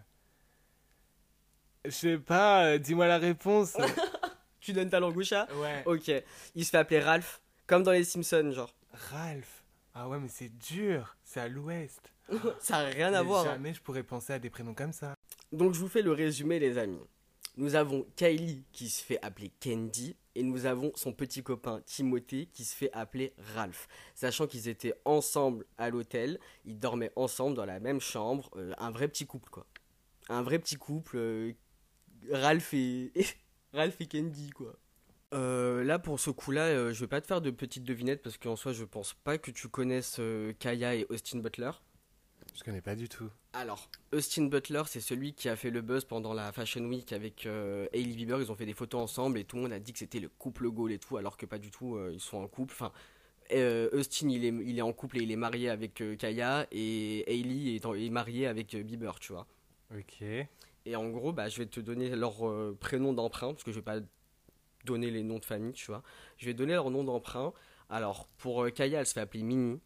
Je 1.84 1.90
sais 1.90 2.18
pas, 2.18 2.64
euh, 2.66 2.78
dis-moi 2.78 3.06
la 3.06 3.18
réponse. 3.18 3.76
Tu 4.62 4.72
donnes 4.72 4.88
ta 4.88 5.00
langue 5.00 5.16
au 5.16 5.22
chat 5.22 5.46
ouais. 5.56 5.82
Ok. 5.86 6.10
Il 6.54 6.64
se 6.64 6.70
fait 6.70 6.78
appeler 6.78 7.00
Ralph, 7.00 7.42
comme 7.66 7.82
dans 7.82 7.90
les 7.92 8.04
Simpsons, 8.04 8.52
genre. 8.52 8.74
Ralph. 9.10 9.64
Ah 9.94 10.08
ouais, 10.08 10.18
mais 10.18 10.28
c'est 10.28 10.48
dur. 10.56 11.16
C'est 11.24 11.40
à 11.40 11.48
l'ouest. 11.48 12.00
Ça 12.60 12.82
n'a 12.84 12.88
rien 12.88 13.12
à 13.12 13.20
Mais 13.22 13.26
voir. 13.26 13.42
hein. 13.46 13.52
Jamais 13.52 13.74
je 13.74 13.80
pourrais 13.82 14.02
penser 14.04 14.32
à 14.32 14.38
des 14.38 14.48
prénoms 14.48 14.72
comme 14.74 14.92
ça. 14.92 15.14
Donc 15.50 15.74
je 15.74 15.80
vous 15.80 15.88
fais 15.88 16.00
le 16.02 16.12
résumé 16.12 16.58
les 16.58 16.78
amis. 16.78 17.00
Nous 17.58 17.74
avons 17.74 18.06
Kylie 18.16 18.64
qui 18.72 18.88
se 18.88 19.04
fait 19.04 19.18
appeler 19.20 19.52
Candy 19.62 20.16
et 20.34 20.42
nous 20.42 20.64
avons 20.64 20.92
son 20.94 21.12
petit 21.12 21.42
copain 21.42 21.82
Timothée 21.84 22.46
qui 22.46 22.64
se 22.64 22.74
fait 22.74 22.90
appeler 22.94 23.34
Ralph. 23.54 23.88
Sachant 24.14 24.46
qu'ils 24.46 24.68
étaient 24.68 24.94
ensemble 25.04 25.66
à 25.76 25.90
l'hôtel, 25.90 26.38
ils 26.64 26.78
dormaient 26.78 27.12
ensemble 27.16 27.54
dans 27.56 27.66
la 27.66 27.80
même 27.80 28.00
chambre, 28.00 28.48
euh, 28.56 28.72
un 28.78 28.90
vrai 28.90 29.08
petit 29.08 29.26
couple 29.26 29.50
quoi. 29.50 29.66
Un 30.30 30.40
vrai 30.40 30.58
petit 30.58 30.76
couple, 30.76 31.16
euh, 31.18 31.52
Ralph 32.30 32.72
et 32.72 33.12
Ralph 33.72 34.00
et 34.00 34.06
Candy 34.06 34.50
quoi. 34.50 34.74
Euh, 35.34 35.82
là 35.84 35.98
pour 35.98 36.20
ce 36.20 36.30
coup-là, 36.30 36.66
euh, 36.66 36.92
je 36.92 37.00
vais 37.00 37.06
pas 37.06 37.20
te 37.20 37.26
faire 37.26 37.40
de 37.40 37.50
petites 37.50 37.84
devinettes 37.84 38.22
parce 38.22 38.36
qu'en 38.36 38.56
soi 38.56 38.72
je 38.72 38.84
pense 38.84 39.14
pas 39.14 39.38
que 39.38 39.50
tu 39.50 39.68
connaisses 39.68 40.16
euh, 40.18 40.52
Kaya 40.58 40.94
et 40.94 41.06
Austin 41.08 41.38
Butler. 41.38 41.70
Je 42.54 42.62
connais 42.64 42.82
pas 42.82 42.94
du 42.96 43.08
tout. 43.08 43.30
Alors, 43.54 43.88
Austin 44.12 44.44
Butler, 44.46 44.82
c'est 44.86 45.00
celui 45.00 45.32
qui 45.32 45.48
a 45.48 45.56
fait 45.56 45.70
le 45.70 45.80
buzz 45.80 46.04
pendant 46.04 46.34
la 46.34 46.52
Fashion 46.52 46.82
Week 46.84 47.10
avec 47.14 47.46
euh, 47.46 47.86
Hailey 47.94 48.14
Bieber. 48.14 48.42
Ils 48.42 48.52
ont 48.52 48.54
fait 48.54 48.66
des 48.66 48.74
photos 48.74 49.00
ensemble 49.00 49.38
et 49.38 49.44
tout 49.44 49.56
le 49.56 49.62
monde 49.62 49.72
a 49.72 49.78
dit 49.78 49.92
que 49.94 49.98
c'était 49.98 50.20
le 50.20 50.28
couple 50.28 50.68
goal 50.68 50.92
et 50.92 50.98
tout, 50.98 51.16
alors 51.16 51.38
que 51.38 51.46
pas 51.46 51.58
du 51.58 51.70
tout, 51.70 51.96
euh, 51.96 52.10
ils 52.12 52.20
sont 52.20 52.36
en 52.38 52.48
couple. 52.48 52.74
Enfin, 52.74 52.92
euh, 53.52 53.88
Austin, 53.92 54.28
il 54.28 54.44
est, 54.44 54.48
il 54.48 54.78
est 54.78 54.82
en 54.82 54.92
couple 54.92 55.18
et 55.18 55.22
il 55.22 55.30
est 55.30 55.36
marié 55.36 55.70
avec 55.70 56.02
euh, 56.02 56.14
Kaya 56.14 56.66
et 56.72 57.24
Hailey 57.26 57.74
est, 57.76 57.86
en- 57.86 57.94
est 57.94 58.10
mariée 58.10 58.46
avec 58.46 58.74
euh, 58.74 58.82
Bieber, 58.82 59.18
tu 59.18 59.32
vois. 59.32 59.46
Ok. 59.96 60.22
Et 60.84 60.96
en 60.96 61.08
gros, 61.10 61.32
bah, 61.32 61.48
je 61.48 61.58
vais 61.58 61.66
te 61.66 61.80
donner 61.80 62.10
leur 62.16 62.48
euh, 62.48 62.76
prénom 62.78 63.12
d'emprunt, 63.12 63.52
parce 63.52 63.62
que 63.62 63.70
je 63.70 63.76
vais 63.76 63.84
pas 63.84 64.00
donner 64.84 65.10
les 65.10 65.22
noms 65.22 65.38
de 65.38 65.44
famille, 65.44 65.72
tu 65.72 65.86
vois. 65.86 66.02
Je 66.38 66.46
vais 66.46 66.54
donner 66.54 66.72
leur 66.72 66.90
nom 66.90 67.04
d'emprunt. 67.04 67.52
Alors, 67.88 68.26
pour 68.38 68.64
euh, 68.64 68.70
Kaya, 68.70 69.00
elle 69.00 69.06
se 69.06 69.12
fait 69.12 69.20
appeler 69.20 69.42
Minnie. 69.42 69.80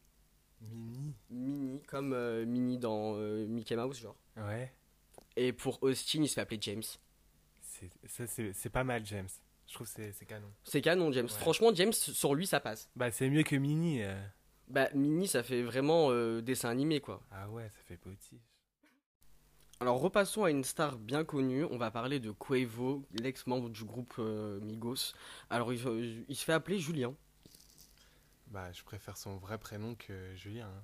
Mini. 0.60 1.14
Minnie, 1.30 1.82
comme 1.82 2.12
euh, 2.12 2.46
Minnie 2.46 2.78
dans 2.78 3.16
euh, 3.16 3.46
Mickey 3.46 3.76
Mouse, 3.76 3.98
genre. 3.98 4.16
Ouais. 4.36 4.72
Et 5.36 5.52
pour 5.52 5.82
Austin, 5.82 6.22
il 6.22 6.28
se 6.28 6.34
fait 6.34 6.40
appeler 6.40 6.58
James. 6.60 6.82
C'est, 8.06 8.70
pas 8.70 8.84
mal, 8.84 9.04
James. 9.04 9.28
Je 9.66 9.74
trouve 9.74 9.92
que 9.92 10.12
c'est, 10.12 10.24
canon. 10.24 10.50
C'est 10.64 10.80
canon, 10.80 11.12
James. 11.12 11.26
Ouais. 11.26 11.40
Franchement, 11.40 11.74
James, 11.74 11.92
sur 11.92 12.34
lui, 12.34 12.46
ça 12.46 12.60
passe. 12.60 12.88
Bah, 12.96 13.10
c'est 13.10 13.28
mieux 13.28 13.42
que 13.42 13.56
Mini. 13.56 14.02
Bah, 14.68 14.88
Minnie, 14.94 15.28
ça 15.28 15.42
fait 15.42 15.62
vraiment 15.62 16.10
dessin 16.40 16.70
animé, 16.70 17.00
quoi. 17.00 17.22
Ah 17.30 17.50
ouais, 17.50 17.68
ça 17.68 17.80
fait 17.86 17.98
potiche. 17.98 18.40
Alors, 19.80 20.00
repassons 20.00 20.44
à 20.44 20.50
une 20.50 20.64
star 20.64 20.96
bien 20.98 21.24
connue. 21.24 21.64
On 21.64 21.76
va 21.76 21.90
parler 21.90 22.18
de 22.18 22.30
Quavo, 22.30 23.04
l'ex-membre 23.12 23.68
du 23.68 23.84
groupe 23.84 24.14
euh, 24.18 24.58
Migos. 24.60 25.12
Alors, 25.50 25.72
il, 25.72 26.24
il 26.28 26.36
se 26.36 26.44
fait 26.44 26.54
appeler 26.54 26.78
Julien. 26.78 27.14
Bah, 28.48 28.72
je 28.72 28.82
préfère 28.84 29.18
son 29.18 29.36
vrai 29.36 29.58
prénom 29.58 29.94
que 29.94 30.34
Julien. 30.34 30.66
hein. 30.66 30.82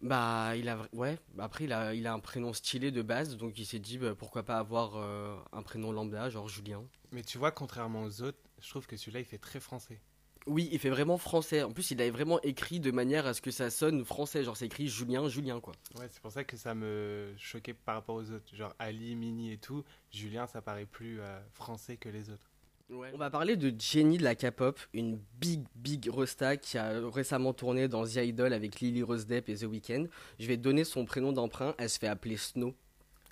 Bah, 0.00 0.56
il 0.56 0.70
a. 0.70 0.78
Ouais, 0.94 1.18
après, 1.38 1.64
il 1.64 1.72
a, 1.74 1.94
il 1.94 2.06
a 2.06 2.14
un 2.14 2.20
prénom 2.20 2.54
stylé 2.54 2.90
de 2.90 3.02
base, 3.02 3.36
donc 3.36 3.58
il 3.58 3.66
s'est 3.66 3.78
dit 3.78 3.98
bah, 3.98 4.14
pourquoi 4.14 4.44
pas 4.44 4.56
avoir 4.56 4.96
euh, 4.96 5.36
un 5.52 5.62
prénom 5.62 5.92
lambda, 5.92 6.30
genre 6.30 6.48
Julien. 6.48 6.82
Mais 7.12 7.22
tu 7.22 7.36
vois, 7.36 7.50
contrairement 7.50 8.04
aux 8.04 8.22
autres, 8.22 8.38
je 8.62 8.70
trouve 8.70 8.86
que 8.86 8.96
celui-là, 8.96 9.20
il 9.20 9.26
fait 9.26 9.36
très 9.36 9.60
français. 9.60 10.00
Oui, 10.46 10.68
il 10.72 10.78
fait 10.78 10.90
vraiment 10.90 11.18
français. 11.18 11.62
En 11.62 11.70
plus, 11.70 11.90
il 11.90 12.00
avait 12.00 12.10
vraiment 12.10 12.40
écrit 12.42 12.80
de 12.80 12.90
manière 12.90 13.26
à 13.26 13.34
ce 13.34 13.42
que 13.42 13.50
ça 13.50 13.68
sonne 13.70 14.04
français. 14.04 14.42
Genre, 14.42 14.56
c'est 14.56 14.66
écrit 14.66 14.88
Julien, 14.88 15.28
Julien, 15.28 15.60
quoi. 15.60 15.74
Ouais, 15.98 16.06
c'est 16.10 16.20
pour 16.20 16.32
ça 16.32 16.44
que 16.44 16.56
ça 16.56 16.74
me 16.74 17.34
choquait 17.36 17.74
par 17.74 17.96
rapport 17.96 18.16
aux 18.16 18.30
autres. 18.30 18.54
Genre 18.56 18.74
Ali, 18.78 19.14
Mini 19.16 19.52
et 19.52 19.58
tout. 19.58 19.84
Julien, 20.10 20.46
ça 20.46 20.62
paraît 20.62 20.86
plus 20.86 21.20
euh, 21.20 21.38
français 21.52 21.96
que 21.96 22.08
les 22.08 22.30
autres. 22.30 22.46
On 22.92 23.18
va 23.18 23.30
parler 23.30 23.56
de 23.56 23.72
Jenny 23.80 24.18
de 24.18 24.24
la 24.24 24.34
K-pop, 24.34 24.80
une 24.94 25.20
big 25.38 25.62
big 25.76 26.08
rosta 26.10 26.56
qui 26.56 26.76
a 26.76 27.08
récemment 27.08 27.52
tourné 27.52 27.86
dans 27.86 28.04
The 28.04 28.16
Idol 28.16 28.52
avec 28.52 28.80
Lily 28.80 29.04
Rose 29.04 29.26
Depp 29.26 29.48
et 29.48 29.54
The 29.54 29.62
Weeknd. 29.62 30.06
Je 30.40 30.46
vais 30.48 30.56
te 30.56 30.62
donner 30.62 30.82
son 30.82 31.04
prénom 31.04 31.32
d'emprunt, 31.32 31.76
elle 31.78 31.88
se 31.88 32.00
fait 32.00 32.08
appeler 32.08 32.36
Snow. 32.36 32.74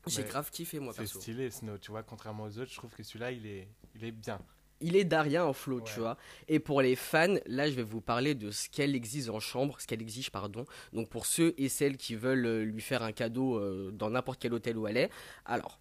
J'ai 0.06 0.22
Ouais. 0.22 0.28
grave 0.28 0.50
kiffé 0.52 0.78
moi 0.78 0.92
c'est 0.92 1.02
perso. 1.02 1.20
stylé, 1.20 1.50
Snow. 1.50 1.76
Tu 1.78 1.90
vois, 1.90 2.04
contrairement 2.04 2.44
aux 2.44 2.56
autres, 2.56 2.70
je 2.70 2.76
trouve 2.76 2.94
que 2.94 3.02
celui-là, 3.02 3.32
il 3.32 3.46
est, 3.46 3.66
il 3.96 4.04
est 4.04 4.12
bien. 4.12 4.38
Il 4.80 4.96
est 4.96 5.04
Daria 5.04 5.46
en 5.46 5.52
flow, 5.52 5.80
tu 5.80 5.98
vois. 6.00 6.16
Et 6.48 6.58
pour 6.60 6.82
les 6.82 6.96
fans, 6.96 7.36
là 7.46 7.68
je 7.68 7.74
vais 7.74 7.82
vous 7.82 8.00
parler 8.00 8.34
de 8.34 8.50
ce 8.50 8.68
qu'elle 8.68 8.94
exige 8.94 9.28
en 9.28 9.40
chambre, 9.40 9.80
ce 9.80 9.86
qu'elle 9.86 10.02
exige 10.02 10.30
pardon. 10.30 10.64
Donc 10.92 11.08
pour 11.08 11.26
ceux 11.26 11.54
et 11.58 11.68
celles 11.68 11.96
qui 11.96 12.14
veulent 12.14 12.46
euh, 12.46 12.64
lui 12.64 12.80
faire 12.80 13.02
un 13.02 13.12
cadeau 13.12 13.58
euh, 13.58 13.90
dans 13.92 14.10
n'importe 14.10 14.40
quel 14.40 14.54
hôtel 14.54 14.78
où 14.78 14.86
elle 14.86 14.96
est. 14.96 15.10
Alors, 15.44 15.78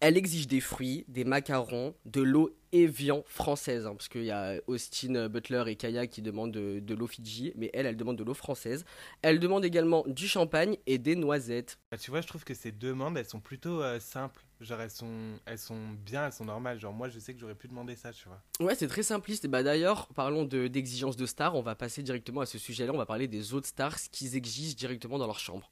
Elle 0.00 0.16
exige 0.16 0.46
des 0.48 0.60
fruits, 0.60 1.04
des 1.08 1.24
macarons, 1.24 1.94
de 2.06 2.22
l'eau 2.22 2.56
Evian 2.72 3.22
française, 3.26 3.86
hein, 3.86 3.92
parce 3.94 4.08
qu'il 4.08 4.24
y 4.24 4.30
a 4.30 4.54
Austin 4.66 5.28
Butler 5.28 5.64
et 5.66 5.76
Kaya 5.76 6.06
qui 6.06 6.22
demandent 6.22 6.52
de, 6.52 6.80
de 6.80 6.94
l'eau 6.94 7.06
Fidji, 7.06 7.52
mais 7.54 7.70
elle, 7.74 7.84
elle 7.84 7.98
demande 7.98 8.16
de 8.16 8.24
l'eau 8.24 8.32
française. 8.32 8.86
Elle 9.20 9.40
demande 9.40 9.62
également 9.62 10.02
du 10.06 10.26
champagne 10.26 10.78
et 10.86 10.96
des 10.96 11.16
noisettes. 11.16 11.78
Bah, 11.90 11.98
tu 11.98 12.10
vois, 12.10 12.22
je 12.22 12.28
trouve 12.28 12.44
que 12.44 12.54
ces 12.54 12.72
demandes, 12.72 13.18
elles 13.18 13.26
sont 13.26 13.40
plutôt 13.40 13.82
euh, 13.82 14.00
simples. 14.00 14.42
Genre, 14.62 14.80
elles 14.80 14.90
sont, 14.90 15.38
elles 15.44 15.58
sont 15.58 15.88
bien, 16.04 16.26
elles 16.26 16.32
sont 16.32 16.46
normales. 16.46 16.80
Genre, 16.80 16.94
moi, 16.94 17.10
je 17.10 17.18
sais 17.18 17.34
que 17.34 17.40
j'aurais 17.40 17.54
pu 17.54 17.68
demander 17.68 17.94
ça, 17.94 18.10
tu 18.10 18.26
vois. 18.26 18.40
Ouais, 18.66 18.74
c'est 18.74 18.88
très 18.88 19.02
simpliste. 19.02 19.44
Et 19.44 19.48
bah 19.48 19.62
d'ailleurs, 19.62 20.08
parlons 20.14 20.44
de- 20.44 20.68
d'exigences 20.68 21.16
de, 21.16 21.26
stars, 21.26 21.56
on 21.56 21.62
va 21.62 21.74
passer 21.74 22.02
directement 22.02 22.40
à 22.40 22.46
ce 22.46 22.56
sujet-là, 22.56 22.92
on 22.94 22.98
va 22.98 23.06
parler 23.06 23.28
des 23.28 23.52
autres 23.52 23.68
stars, 23.68 23.98
ce 23.98 24.08
qu'ils 24.08 24.34
exigent 24.34 24.76
directement 24.76 25.18
dans 25.18 25.26
leur 25.26 25.38
chambre. 25.38 25.70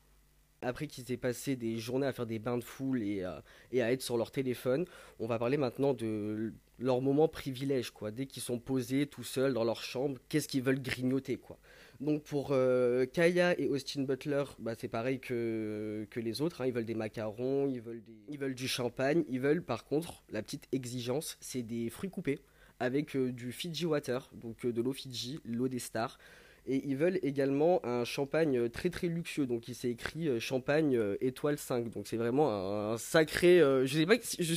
Après 0.61 0.87
qu'ils 0.88 1.11
aient 1.12 1.17
passé 1.17 1.55
des 1.57 1.79
journées 1.79 2.07
à 2.07 2.12
faire 2.12 2.27
des 2.27 2.38
bains 2.41 2.59
de 2.59 2.65
foule 2.65 3.03
et, 3.03 3.23
euh, 3.23 3.38
à 3.83 3.93
être 3.93 4.03
sur 4.03 4.17
leur 4.17 4.31
téléphone, 4.33 4.87
on 5.21 5.27
va 5.27 5.38
parler 5.38 5.57
maintenant 5.57 5.95
de 5.95 6.53
leur 6.81 7.00
moment 7.00 7.29
privilège, 7.29 7.91
quoi. 7.91 8.11
Dès 8.11 8.27
qu'ils 8.27 8.43
sont 8.43 8.59
posés 8.59 9.07
tout 9.07 9.23
seuls 9.23 9.53
dans 9.55 9.65
leur 9.65 9.83
chambre, 9.83 10.19
qu'est-ce 10.29 10.49
qu'ils 10.49 10.62
veulent 10.62 10.83
grignoter, 10.83 11.37
quoi. 11.37 11.59
Donc 12.00 12.23
pour 12.23 12.49
euh, 12.53 13.07
Kaya 13.07 13.59
et 13.59 13.67
Austin 13.69 14.03
Butler, 14.03 14.45
bah, 14.61 14.75
c'est 14.79 14.88
pareil 14.88 15.19
que, 15.21 16.07
que 16.11 16.21
les 16.21 16.41
autres. 16.41 16.61
hein. 16.61 16.67
Ils 16.67 16.73
veulent 16.73 16.85
des 16.85 16.95
macarons, 16.95 17.69
ils 17.69 17.81
veulent, 17.81 18.03
des- 18.03 18.12
ils 18.29 18.38
veulent 18.38 18.55
du 18.55 18.69
champagne. 18.69 19.25
Ils 19.29 19.41
veulent 19.41 19.62
par 19.62 19.85
contre, 19.85 20.23
la 20.31 20.43
petite 20.43 20.69
exigence, 20.73 21.37
c'est 21.41 21.62
des 21.62 21.91
fruits 21.91 22.11
coupés 22.11 22.38
avec 22.81 23.17
euh, 23.17 23.33
du 23.33 23.50
Fiji 23.50 23.87
Water, 23.87 24.29
donc 24.33 24.65
euh, 24.65 24.73
de 24.73 24.81
l'eau 24.81 24.93
Fiji, 24.93 25.41
l'eau 25.45 25.67
des 25.69 25.81
stars. 25.81 26.19
Et 26.68 26.87
ils 26.87 26.96
veulent 26.96 27.18
également 27.22 27.80
un 27.84 28.04
champagne 28.04 28.58
euh, 28.58 28.68
très 28.68 28.90
très 28.90 29.06
luxueux, 29.06 29.46
donc 29.46 29.68
il 29.68 29.75
s'est 29.75 29.88
écrit 29.88 30.28
euh, 30.28 30.38
champagne 30.38 30.96
euh, 30.96 31.16
étoile 31.22 31.56
5. 31.56 31.88
Donc 31.88 32.06
c'est 32.06 32.18
vraiment 32.18 32.50
un, 32.92 32.98
sacré. 32.98 33.58
euh, 33.60 33.87
je 33.87 33.98
sais 33.98 34.06
pas, 34.06 34.16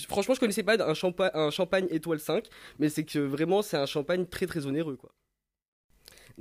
franchement, 0.10 0.34
je 0.36 0.42
connaissais 0.42 0.64
pas 0.64 0.76
un 0.78 1.50
champagne 1.52 1.88
étoile 1.90 2.20
5, 2.20 2.46
mais 2.80 2.90
c'est 2.90 3.06
que 3.06 3.20
vraiment 3.20 3.62
c'est 3.62 3.78
un 3.78 3.86
champagne 3.86 4.26
très 4.26 4.46
très 4.46 4.66
onéreux 4.66 4.98
quoi. 4.98 5.12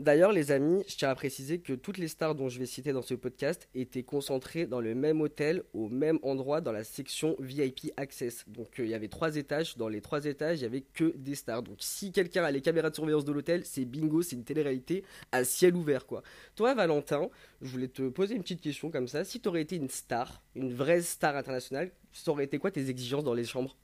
D'ailleurs, 0.00 0.32
les 0.32 0.50
amis, 0.50 0.82
je 0.88 0.96
tiens 0.96 1.10
à 1.10 1.14
préciser 1.14 1.58
que 1.58 1.74
toutes 1.74 1.98
les 1.98 2.08
stars 2.08 2.34
dont 2.34 2.48
je 2.48 2.58
vais 2.58 2.64
citer 2.64 2.94
dans 2.94 3.02
ce 3.02 3.12
podcast 3.12 3.68
étaient 3.74 4.02
concentrées 4.02 4.64
dans 4.64 4.80
le 4.80 4.94
même 4.94 5.20
hôtel, 5.20 5.62
au 5.74 5.90
même 5.90 6.18
endroit, 6.22 6.62
dans 6.62 6.72
la 6.72 6.84
section 6.84 7.36
VIP 7.38 7.92
Access. 7.98 8.48
Donc, 8.48 8.80
euh, 8.80 8.86
il 8.86 8.90
y 8.90 8.94
avait 8.94 9.08
trois 9.08 9.36
étages. 9.36 9.76
Dans 9.76 9.88
les 9.88 10.00
trois 10.00 10.24
étages, 10.24 10.60
il 10.60 10.62
y 10.62 10.64
avait 10.64 10.80
que 10.80 11.14
des 11.18 11.34
stars. 11.34 11.62
Donc, 11.62 11.76
si 11.80 12.12
quelqu'un 12.12 12.44
a 12.44 12.50
les 12.50 12.62
caméras 12.62 12.88
de 12.88 12.94
surveillance 12.94 13.26
de 13.26 13.32
l'hôtel, 13.32 13.66
c'est 13.66 13.84
bingo, 13.84 14.22
c'est 14.22 14.36
une 14.36 14.44
télé-réalité 14.44 15.04
à 15.32 15.44
ciel 15.44 15.76
ouvert, 15.76 16.06
quoi. 16.06 16.22
Toi, 16.56 16.72
Valentin, 16.72 17.28
je 17.60 17.68
voulais 17.68 17.88
te 17.88 18.08
poser 18.08 18.36
une 18.36 18.42
petite 18.42 18.62
question 18.62 18.90
comme 18.90 19.06
ça. 19.06 19.22
Si 19.24 19.38
tu 19.38 19.50
aurais 19.50 19.60
été 19.60 19.76
une 19.76 19.90
star, 19.90 20.40
une 20.54 20.72
vraie 20.72 21.02
star 21.02 21.36
internationale, 21.36 21.90
ça 22.10 22.30
aurait 22.30 22.44
été 22.44 22.58
quoi 22.58 22.70
tes 22.70 22.88
exigences 22.88 23.24
dans 23.24 23.34
les 23.34 23.44
chambres? 23.44 23.76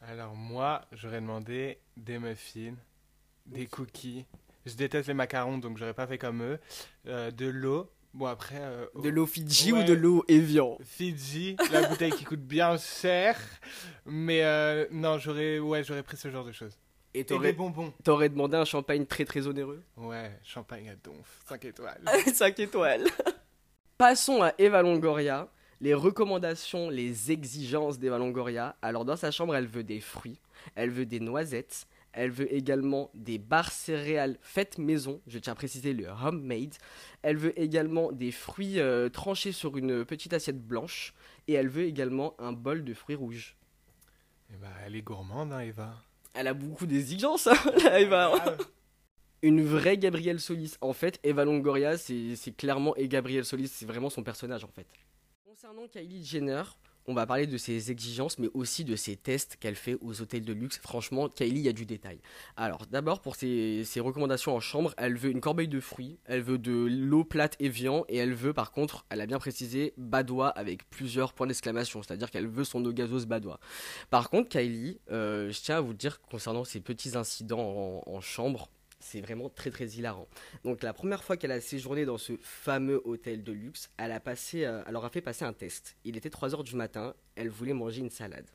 Alors, 0.00 0.34
moi, 0.34 0.80
j'aurais 0.92 1.20
demandé 1.20 1.76
des 1.98 2.18
muffins, 2.18 2.76
des 3.44 3.66
cookies. 3.66 4.24
Je 4.66 4.74
déteste 4.74 5.08
les 5.08 5.14
macarons, 5.14 5.58
donc 5.58 5.78
j'aurais 5.78 5.94
pas 5.94 6.06
fait 6.06 6.18
comme 6.18 6.42
eux. 6.42 6.58
Euh, 7.06 7.30
de 7.30 7.46
l'eau. 7.46 7.90
Bon, 8.14 8.26
après. 8.26 8.58
euh, 8.60 8.86
De 9.02 9.08
l'eau 9.08 9.26
Fidji 9.26 9.72
ou 9.72 9.82
de 9.84 9.92
l'eau 9.94 10.24
Evian? 10.28 10.78
Fidji, 10.84 11.56
la 11.72 11.82
bouteille 11.88 12.12
qui 12.12 12.24
coûte 12.24 12.42
bien 12.42 12.76
cher. 12.76 13.38
Mais 14.06 14.44
euh, 14.44 14.86
non, 14.90 15.18
j'aurais 15.18 15.58
ouais, 15.58 15.82
j'aurais 15.82 16.02
pris 16.02 16.16
ce 16.16 16.30
genre 16.30 16.44
de 16.44 16.52
choses. 16.52 16.76
Et 17.14 17.24
t'aurais 17.24 17.52
bonbons. 17.52 17.92
t'aurais 18.04 18.28
demandé 18.30 18.56
un 18.56 18.64
champagne 18.64 19.04
très 19.04 19.24
très 19.26 19.46
onéreux? 19.46 19.82
Ouais, 19.98 20.38
champagne 20.44 20.88
à 20.90 20.94
donf, 20.96 21.40
5 21.46 21.64
étoiles. 21.66 22.00
5 22.34 22.58
étoiles. 22.60 23.04
Passons 23.98 24.42
à 24.42 24.52
Eva 24.58 24.82
Longoria. 24.82 25.48
Les 25.80 25.94
recommandations, 25.94 26.90
les 26.90 27.32
exigences 27.32 27.98
d'Eva 27.98 28.16
Longoria. 28.18 28.76
Alors, 28.82 29.04
dans 29.04 29.16
sa 29.16 29.30
chambre, 29.32 29.56
elle 29.56 29.66
veut 29.66 29.82
des 29.82 30.00
fruits, 30.00 30.38
elle 30.76 30.90
veut 30.90 31.06
des 31.06 31.18
noisettes, 31.18 31.86
elle 32.12 32.30
veut 32.30 32.52
également 32.52 33.10
des 33.14 33.38
barres 33.38 33.72
céréales 33.72 34.38
faites 34.42 34.78
maison. 34.78 35.20
Je 35.26 35.38
tiens 35.38 35.54
à 35.54 35.56
préciser 35.56 35.94
le 35.94 36.06
homemade. 36.08 36.74
Elle 37.22 37.36
veut 37.36 37.58
également 37.58 38.12
des 38.12 38.30
fruits 38.30 38.80
euh, 38.80 39.08
tranchés 39.08 39.52
sur 39.52 39.76
une 39.76 40.04
petite 40.04 40.32
assiette 40.32 40.60
blanche. 40.60 41.14
Et 41.48 41.54
elle 41.54 41.68
veut 41.68 41.84
également 41.84 42.34
un 42.38 42.52
bol 42.52 42.84
de 42.84 42.94
fruits 42.94 43.16
rouges. 43.16 43.56
Et 44.52 44.56
bah, 44.56 44.68
elle 44.84 44.94
est 44.94 45.02
gourmande, 45.02 45.52
hein, 45.52 45.60
Eva. 45.60 45.94
Elle 46.34 46.48
a 46.48 46.54
beaucoup 46.54 46.86
d'exigences, 46.86 47.46
hein, 47.46 47.56
Eva. 47.96 48.32
Ah, 48.34 48.56
Une 49.42 49.64
vraie 49.64 49.96
Gabrielle 49.96 50.40
Solis. 50.40 50.74
En 50.80 50.92
fait, 50.92 51.18
Eva 51.22 51.44
Longoria, 51.44 51.96
c'est 51.96 52.36
c'est 52.36 52.52
clairement 52.52 52.94
et 52.96 53.08
Gabrielle 53.08 53.44
Solis, 53.44 53.68
c'est 53.68 53.86
vraiment 53.86 54.10
son 54.10 54.22
personnage 54.22 54.64
en 54.64 54.70
fait. 54.70 54.86
Concernant 55.44 55.88
Kylie 55.88 56.24
Jenner, 56.24 56.62
on 57.06 57.14
va 57.14 57.26
parler 57.26 57.46
de 57.46 57.56
ses 57.56 57.90
exigences, 57.90 58.38
mais 58.38 58.48
aussi 58.54 58.84
de 58.84 58.96
ses 58.96 59.16
tests 59.16 59.56
qu'elle 59.58 59.74
fait 59.74 59.96
aux 60.00 60.20
hôtels 60.20 60.44
de 60.44 60.52
luxe. 60.52 60.78
Franchement, 60.82 61.28
Kylie, 61.28 61.60
il 61.60 61.64
y 61.64 61.68
a 61.68 61.72
du 61.72 61.86
détail. 61.86 62.20
Alors, 62.56 62.86
d'abord, 62.86 63.20
pour 63.20 63.36
ses, 63.36 63.84
recommandations 63.96 64.54
en 64.54 64.60
chambre, 64.60 64.94
elle 64.96 65.16
veut 65.16 65.30
une 65.30 65.40
corbeille 65.40 65.68
de 65.68 65.80
fruits, 65.80 66.18
elle 66.24 66.42
veut 66.42 66.58
de 66.58 66.72
l'eau 66.72 67.24
plate 67.24 67.56
Evian, 67.60 68.04
et 68.08 68.16
elle 68.16 68.34
veut, 68.34 68.52
par 68.52 68.72
contre, 68.72 69.04
elle 69.10 69.20
a 69.20 69.26
bien 69.26 69.38
précisé, 69.38 69.94
badois 69.96 70.48
avec 70.48 70.88
plusieurs 70.90 71.32
points 71.32 71.46
d'exclamation, 71.46 72.02
c'est-à-dire 72.02 72.30
qu'elle 72.30 72.48
veut 72.48 72.64
son 72.64 72.84
eau 72.84 72.92
gazeuse 72.92 73.26
badois. 73.26 73.60
Par 74.10 74.30
contre, 74.30 74.48
Kylie, 74.48 75.00
euh, 75.10 75.50
je 75.50 75.60
tiens 75.60 75.76
à 75.76 75.80
vous 75.80 75.94
dire 75.94 76.20
concernant 76.22 76.64
ces 76.64 76.80
petits 76.80 77.16
incidents 77.16 78.02
en, 78.06 78.12
en 78.12 78.20
chambre, 78.20 78.68
c'est 79.02 79.20
vraiment 79.20 79.48
très 79.48 79.70
très 79.70 79.86
hilarant. 79.86 80.28
Donc 80.64 80.82
la 80.82 80.92
première 80.92 81.22
fois 81.22 81.36
qu'elle 81.36 81.52
a 81.52 81.60
séjourné 81.60 82.04
dans 82.04 82.18
ce 82.18 82.34
fameux 82.40 83.00
hôtel 83.04 83.42
de 83.42 83.52
luxe, 83.52 83.90
elle 83.98 84.12
a 84.12 84.20
passé, 84.20 84.64
euh, 84.64 84.82
leur 84.90 85.04
a 85.04 85.10
fait 85.10 85.20
passer 85.20 85.44
un 85.44 85.52
test. 85.52 85.96
Il 86.04 86.16
était 86.16 86.28
3h 86.28 86.62
du 86.62 86.76
matin, 86.76 87.14
elle 87.34 87.48
voulait 87.48 87.74
manger 87.74 88.00
une 88.00 88.10
salade. 88.10 88.46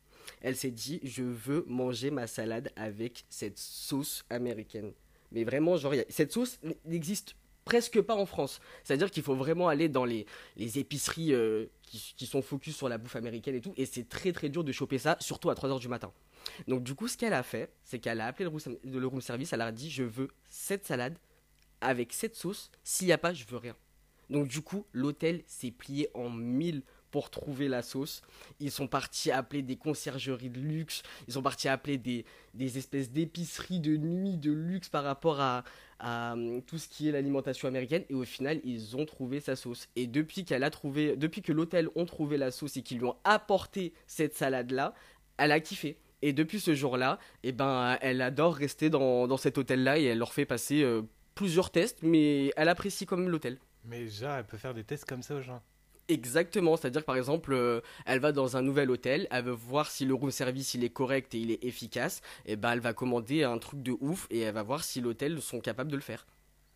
Elle 0.42 0.56
s'est 0.56 0.72
dit, 0.72 1.00
je 1.04 1.24
veux 1.24 1.63
manger 1.68 2.12
ma 2.12 2.27
salade 2.27 2.72
avec 2.75 3.25
cette 3.30 3.58
sauce 3.58 4.25
américaine. 4.30 4.92
Mais 5.32 5.44
vraiment, 5.44 5.77
genre, 5.77 5.94
cette 6.10 6.32
sauce 6.32 6.60
n'existe 6.86 7.36
presque 7.66 8.01
pas 8.01 8.16
en 8.16 8.25
France. 8.25 8.60
C'est-à-dire 8.84 9.12
qu'il 9.12 9.24
faut 9.24 9.36
vraiment 9.36 9.68
aller 9.68 9.89
dans 9.89 10.06
les, 10.06 10.25
les 10.56 10.80
épiceries 10.80 11.34
euh, 11.34 11.66
qui, 11.82 12.13
qui 12.16 12.25
sont 12.25 12.42
focus 12.42 12.75
sur 12.75 12.88
la 12.88 12.98
bouffe 12.98 13.16
américaine 13.16 13.56
et 13.56 13.62
tout, 13.62 13.74
et 13.75 13.86
c'est 13.86 14.08
très 14.08 14.32
très 14.32 14.50
dur 14.50 14.63
de 14.63 14.72
choper 14.72 14.98
ça, 14.98 15.18
surtout 15.20 15.50
à 15.50 15.54
3h 15.54 15.80
du 15.80 15.88
matin. 15.89 16.12
Donc 16.68 16.84
du 16.84 16.96
coup, 16.96 17.08
ce 17.08 17.18
qu'elle 17.18 17.34
a 17.34 17.44
fait, 17.44 17.72
c'est 17.84 18.00
qu'elle 18.00 18.22
a 18.22 18.27
appelé 18.27 18.50
le 18.84 19.08
room, 19.08 19.22
service, 19.22 19.54
elle 19.54 19.62
a 19.62 19.72
dit, 19.72 19.89
je 19.89 20.04
veux 20.04 20.30
cette 20.50 20.86
salade 20.86 21.18
avec 21.82 22.13
cette 22.13 22.36
sauce, 22.36 22.72
s'il 22.84 23.08
n'y 23.08 23.13
a 23.13 23.18
pas, 23.18 23.34
je 23.34 23.46
veux 23.46 23.58
rien. 23.58 23.75
Donc 24.30 24.48
du 24.48 24.62
coup, 24.62 24.86
l'hôtel 24.94 25.44
s'est 25.46 25.72
plié 25.72 26.10
en 26.13 26.30
mille 26.30 26.82
pour 27.12 27.30
trouver 27.30 27.68
la 27.70 27.82
sauce. 27.82 28.22
Ils 28.60 28.72
sont 28.72 28.88
partis 28.88 29.32
appeler 29.32 29.62
des 29.62 29.77
conciergeries 29.77 30.50
de 30.50 30.60
luxe, 30.60 31.04
ils 31.27 31.34
sont 31.34 31.42
partis 31.42 31.70
appeler 31.70 31.98
des, 31.98 32.77
espèces 32.77 33.12
d'épiceries 33.12 33.80
de 33.80 33.96
nuit 33.96 34.38
de 34.38 34.51
luxe 34.51 34.89
par 34.89 35.04
rapport 35.04 35.39
à, 35.39 35.63
à, 36.00 36.34
hum, 36.34 36.62
tout 36.63 36.77
ce 36.77 36.89
qui 36.89 37.08
est 37.08 37.12
l'alimentation 37.12 37.68
américaine. 37.68 38.04
Et 38.10 38.13
au 38.13 38.25
final 38.25 38.60
ils 38.63 38.98
ont 38.98 39.06
trouvé 39.06 39.39
sa 39.39 39.56
sauce. 39.56 39.88
Et 39.96 40.08
depuis 40.08 40.44
qu'elle 40.44 40.63
a 40.63 40.70
trouvé 40.70 41.16
depuis 41.16 41.42
que 41.42 41.54
l'hôtel 41.54 41.89
ont 41.96 42.06
trouvé 42.06 42.38
la 42.38 42.51
sauce 42.51 42.75
et 42.75 42.82
qu'ils 42.82 42.98
lui 43.00 43.06
ont 43.06 43.18
apporté 43.24 43.94
cette 44.06 44.36
salade 44.36 44.72
là 44.72 44.94
elle 45.38 45.51
a 45.51 45.60
kiffé 45.60 45.98
et 46.21 46.33
depuis 46.33 46.59
ce 46.59 46.74
jour-là 46.74 47.19
eh 47.43 47.51
ben 47.51 47.97
elle 48.01 48.21
adore 48.21 48.55
rester 48.55 48.89
dans, 48.89 49.27
dans 49.27 49.38
cet 49.38 49.57
hôtel 49.57 49.83
là 49.83 49.97
et 49.97 50.05
elle 50.05 50.17
leur 50.17 50.33
fait 50.33 50.45
passer 50.45 50.83
euh, 50.83 51.01
plusieurs 51.36 51.69
tests 51.71 52.00
mais 52.01 52.51
elle 52.55 52.69
apprécie 52.69 53.05
quand 53.05 53.17
même 53.17 53.29
l'hôtel 53.29 53.57
Mais 53.86 54.07
genre, 54.07 54.36
elle 54.38 54.45
peut 54.45 54.57
faire 54.57 54.74
des 54.74 54.83
tests 54.83 55.05
comme 55.05 55.21
ça 55.24 55.36
aux 55.36 55.41
gens. 55.41 55.62
Exactement, 56.09 56.77
c'est-à-dire 56.77 57.03
par 57.03 57.17
exemple, 57.17 57.51
euh, 57.53 57.81
elle 58.05 58.19
va 58.19 58.31
dans 58.31 58.55
un 58.55 58.62
nouvel 58.62 58.89
hôtel, 58.89 59.27
elle 59.29 59.43
veut 59.43 59.51
voir 59.51 59.91
si 59.91 60.05
le 60.05 60.13
room 60.13 60.31
service 60.31 60.74
il 60.74 60.86
est 60.86 60.89
correct 60.89 61.36
et 61.36 61.39
il 61.39 61.51
est 61.51 61.62
efficace, 61.65 62.21
et 62.45 62.55
ben 62.55 62.71
elle 62.71 62.79
va 62.79 62.93
commander 62.93 63.43
un 63.43 63.57
truc 63.57 63.83
de 63.83 63.93
ouf 64.00 64.25
et 64.29 64.39
elle 64.39 64.53
va 64.53 64.63
voir 64.63 64.86
si 64.86 65.01
l'hôtel 65.01 65.41
sont 65.41 65.59
capables 65.59 65.91
de 65.91 65.97
le 65.97 66.01
faire. 66.01 66.25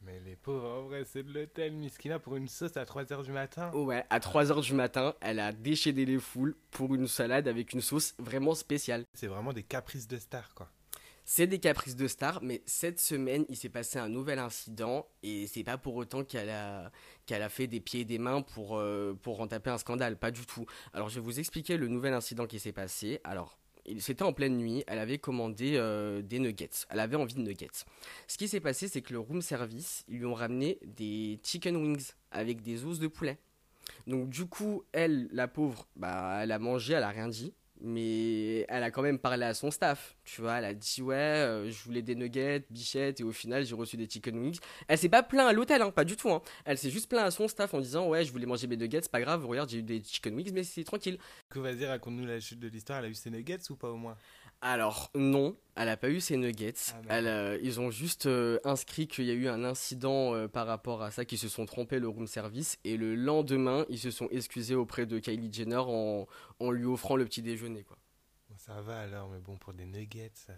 Mais 0.03 0.19
les 0.19 0.35
pauvres, 0.35 0.67
en 0.67 0.81
vrai, 0.83 1.03
c'est 1.05 1.21
de 1.21 1.31
l'hôtel 1.31 1.73
Miskina 1.73 2.17
pour 2.17 2.35
une 2.35 2.47
sauce 2.47 2.75
à 2.75 2.85
3h 2.85 3.23
du 3.23 3.31
matin. 3.31 3.71
Ouais, 3.73 4.03
à 4.09 4.19
3h 4.19 4.61
du 4.61 4.73
matin, 4.73 5.13
elle 5.21 5.39
a 5.39 5.51
déchaîné 5.51 6.05
les 6.05 6.17
foules 6.17 6.55
pour 6.71 6.95
une 6.95 7.07
salade 7.07 7.47
avec 7.47 7.73
une 7.73 7.81
sauce 7.81 8.15
vraiment 8.17 8.55
spéciale. 8.55 9.05
C'est 9.13 9.27
vraiment 9.27 9.53
des 9.53 9.63
caprices 9.63 10.07
de 10.07 10.17
star, 10.17 10.55
quoi. 10.55 10.69
C'est 11.23 11.45
des 11.45 11.59
caprices 11.59 11.95
de 11.95 12.07
star, 12.07 12.41
mais 12.41 12.63
cette 12.65 12.99
semaine, 12.99 13.45
il 13.47 13.55
s'est 13.55 13.69
passé 13.69 13.99
un 13.99 14.09
nouvel 14.09 14.39
incident 14.39 15.07
et 15.21 15.45
c'est 15.45 15.63
pas 15.63 15.77
pour 15.77 15.95
autant 15.95 16.23
qu'elle 16.23 16.49
a, 16.49 16.91
qu'elle 17.27 17.43
a 17.43 17.49
fait 17.49 17.67
des 17.67 17.79
pieds 17.79 18.01
et 18.01 18.05
des 18.05 18.17
mains 18.17 18.41
pour, 18.41 18.77
euh, 18.77 19.13
pour 19.21 19.39
en 19.39 19.47
taper 19.47 19.69
un 19.69 19.77
scandale, 19.77 20.17
pas 20.17 20.31
du 20.31 20.45
tout. 20.47 20.65
Alors 20.93 21.09
je 21.09 21.15
vais 21.15 21.21
vous 21.21 21.39
expliquer 21.39 21.77
le 21.77 21.87
nouvel 21.87 22.13
incident 22.13 22.47
qui 22.47 22.59
s'est 22.59 22.71
passé. 22.71 23.21
Alors, 23.23 23.59
c'était 23.99 24.23
en 24.23 24.33
pleine 24.33 24.57
nuit, 24.57 24.83
elle 24.87 24.99
avait 24.99 25.17
commandé 25.17 25.73
euh, 25.75 26.21
des 26.21 26.39
nuggets, 26.39 26.69
elle 26.89 26.99
avait 26.99 27.15
envie 27.15 27.35
de 27.35 27.41
nuggets. 27.41 27.85
Ce 28.27 28.37
qui 28.37 28.47
s'est 28.47 28.59
passé, 28.59 28.87
c'est 28.87 29.01
que 29.01 29.13
le 29.13 29.19
room 29.19 29.41
service, 29.41 30.03
ils 30.07 30.19
lui 30.19 30.25
ont 30.25 30.33
ramené 30.33 30.79
des 30.85 31.39
chicken 31.43 31.75
wings 31.75 32.11
avec 32.31 32.61
des 32.61 32.85
os 32.85 32.99
de 32.99 33.07
poulet. 33.07 33.37
Donc 34.07 34.29
du 34.29 34.45
coup, 34.45 34.83
elle, 34.91 35.27
la 35.31 35.47
pauvre, 35.47 35.87
bah, 35.95 36.39
elle 36.43 36.51
a 36.51 36.59
mangé, 36.59 36.93
elle 36.93 37.03
a 37.03 37.09
rien 37.09 37.27
dit. 37.27 37.53
Mais 37.81 38.65
elle 38.69 38.83
a 38.83 38.91
quand 38.91 39.01
même 39.01 39.19
parlé 39.19 39.45
à 39.45 39.53
son 39.53 39.71
staff. 39.71 40.15
Tu 40.23 40.41
vois, 40.41 40.59
elle 40.59 40.65
a 40.65 40.73
dit 40.73 41.01
ouais, 41.01 41.15
euh, 41.15 41.69
je 41.69 41.83
voulais 41.83 42.01
des 42.01 42.15
nuggets, 42.15 42.65
bichettes, 42.69 43.19
et 43.19 43.23
au 43.23 43.31
final 43.31 43.65
j'ai 43.65 43.75
reçu 43.75 43.97
des 43.97 44.09
chicken 44.09 44.37
wings. 44.37 44.59
Elle 44.87 44.97
s'est 44.97 45.09
pas 45.09 45.23
plaint 45.23 45.47
à 45.47 45.53
l'hôtel, 45.53 45.81
hein, 45.81 45.91
pas 45.91 46.05
du 46.05 46.15
tout. 46.15 46.29
Hein. 46.29 46.41
Elle 46.65 46.77
s'est 46.77 46.89
juste 46.89 47.09
plaint 47.09 47.25
à 47.25 47.31
son 47.31 47.47
staff 47.47 47.73
en 47.73 47.79
disant 47.79 48.07
ouais, 48.07 48.23
je 48.23 48.31
voulais 48.31 48.45
manger 48.45 48.67
mes 48.67 48.77
nuggets, 48.77 49.01
c'est 49.01 49.11
pas 49.11 49.21
grave, 49.21 49.45
regarde, 49.45 49.69
j'ai 49.69 49.79
eu 49.79 49.83
des 49.83 50.01
chicken 50.03 50.35
wings, 50.35 50.51
mais 50.53 50.63
c'est 50.63 50.83
tranquille. 50.83 51.17
Coup, 51.51 51.61
vas-y, 51.61 51.85
raconte-nous 51.85 52.25
la 52.25 52.39
chute 52.39 52.59
de 52.59 52.67
l'histoire. 52.67 52.99
Elle 52.99 53.05
a 53.05 53.09
eu 53.09 53.15
ses 53.15 53.29
nuggets 53.29 53.69
ou 53.69 53.75
pas 53.75 53.89
au 53.89 53.97
moins? 53.97 54.17
Alors 54.63 55.09
non, 55.15 55.55
elle 55.75 55.89
a 55.89 55.97
pas 55.97 56.09
eu 56.09 56.19
ses 56.19 56.37
nuggets. 56.37 56.73
Ah. 56.93 57.01
Elle, 57.09 57.27
euh, 57.27 57.57
ils 57.63 57.79
ont 57.79 57.89
juste 57.89 58.27
euh, 58.27 58.59
inscrit 58.63 59.07
qu'il 59.07 59.25
y 59.25 59.31
a 59.31 59.33
eu 59.33 59.47
un 59.47 59.63
incident 59.63 60.35
euh, 60.35 60.47
par 60.47 60.67
rapport 60.67 61.01
à 61.01 61.09
ça, 61.09 61.25
qu'ils 61.25 61.39
se 61.39 61.49
sont 61.49 61.65
trompés 61.65 61.99
le 61.99 62.07
room 62.07 62.27
service, 62.27 62.77
et 62.83 62.95
le 62.95 63.15
lendemain 63.15 63.85
ils 63.89 63.97
se 63.99 64.11
sont 64.11 64.27
excusés 64.29 64.75
auprès 64.75 65.05
de 65.07 65.17
Kylie 65.17 65.51
Jenner 65.51 65.77
en, 65.77 66.27
en 66.59 66.71
lui 66.71 66.85
offrant 66.85 67.15
le 67.15 67.25
petit 67.25 67.41
déjeuner 67.41 67.83
quoi. 67.83 67.97
Ça 68.57 68.81
va 68.81 68.99
alors, 68.99 69.29
mais 69.29 69.39
bon, 69.39 69.57
pour 69.57 69.73
des 69.73 69.85
nuggets. 69.85 70.31
ça- 70.35 70.53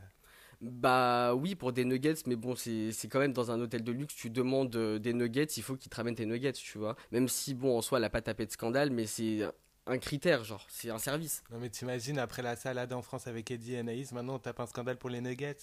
Bah 0.59 1.33
oui, 1.35 1.55
pour 1.55 1.71
des 1.71 1.85
nuggets, 1.85 2.15
mais 2.25 2.35
bon, 2.35 2.55
c'est 2.55 2.91
quand 3.09 3.19
même 3.19 3.33
dans 3.33 3.51
un 3.51 3.61
hôtel 3.61 3.83
de 3.83 3.91
luxe, 3.93 4.15
tu 4.15 4.29
demandes 4.29 4.75
des 4.75 5.13
nuggets, 5.13 5.43
il 5.45 5.63
faut 5.63 5.75
qu'ils 5.77 5.89
te 5.91 5.95
ramènent 5.95 6.15
tes 6.15 6.25
nuggets, 6.25 6.53
tu 6.53 6.77
vois. 6.77 6.95
Même 7.11 7.29
si, 7.29 7.53
bon, 7.53 7.77
en 7.77 7.81
soi, 7.81 7.99
elle 7.99 8.03
a 8.03 8.09
pas 8.09 8.21
tapé 8.21 8.45
de 8.45 8.51
scandale, 8.51 8.89
mais 8.89 9.05
c'est 9.05 9.43
un 9.85 9.97
critère, 9.97 10.43
genre, 10.43 10.65
c'est 10.69 10.89
un 10.89 10.97
service. 10.97 11.43
Non, 11.51 11.59
mais 11.59 11.69
t'imagines, 11.69 12.17
après 12.17 12.41
la 12.41 12.55
salade 12.55 12.93
en 12.93 13.01
France 13.01 13.27
avec 13.27 13.51
Eddie 13.51 13.73
et 13.73 13.79
Anaïs, 13.79 14.13
maintenant 14.13 14.35
on 14.35 14.39
tape 14.39 14.59
un 14.59 14.65
scandale 14.65 14.97
pour 14.97 15.09
les 15.09 15.19
nuggets? 15.19 15.57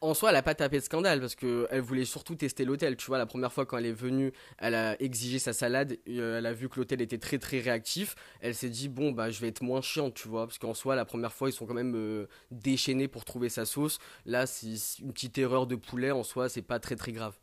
En 0.00 0.12
soi, 0.12 0.30
elle 0.30 0.36
a 0.36 0.42
pas 0.42 0.54
tapé 0.54 0.78
de 0.78 0.84
scandale, 0.84 1.20
parce 1.20 1.34
que 1.34 1.66
elle 1.70 1.80
voulait 1.80 2.04
surtout 2.04 2.34
tester 2.34 2.64
l'hôtel, 2.64 2.96
tu 2.96 3.06
vois. 3.06 3.18
La 3.18 3.26
première 3.26 3.52
fois, 3.52 3.64
quand 3.64 3.78
elle 3.78 3.86
est 3.86 3.92
venue, 3.92 4.32
elle 4.58 4.74
a 4.74 5.00
exigé 5.00 5.38
sa 5.38 5.52
salade, 5.52 5.98
euh, 6.08 6.38
elle 6.38 6.46
a 6.46 6.52
vu 6.52 6.68
que 6.68 6.78
l'hôtel 6.78 7.00
était 7.00 7.18
très 7.18 7.38
très 7.38 7.60
réactif, 7.60 8.14
elle 8.40 8.54
s'est 8.54 8.68
dit, 8.68 8.88
bon, 8.88 9.12
bah, 9.12 9.30
je 9.30 9.40
vais 9.40 9.48
être 9.48 9.62
moins 9.62 9.80
chiante, 9.80 10.14
tu 10.14 10.28
vois. 10.28 10.46
Parce 10.46 10.58
qu'en 10.58 10.74
soi, 10.74 10.94
la 10.94 11.04
première 11.06 11.32
fois, 11.32 11.48
ils 11.48 11.52
sont 11.52 11.66
quand 11.66 11.74
même 11.74 11.94
euh, 11.96 12.26
déchaînés 12.50 13.08
pour 13.08 13.24
trouver 13.24 13.48
sa 13.48 13.64
sauce. 13.64 13.98
Là, 14.26 14.46
c'est 14.46 14.74
une 14.98 15.12
petite 15.12 15.38
erreur 15.38 15.66
de 15.66 15.76
poulet, 15.76 16.10
en 16.10 16.22
soi, 16.22 16.50
c'est 16.50 16.62
pas 16.62 16.78
très 16.78 16.96
très 16.96 17.12
grave. 17.12 17.36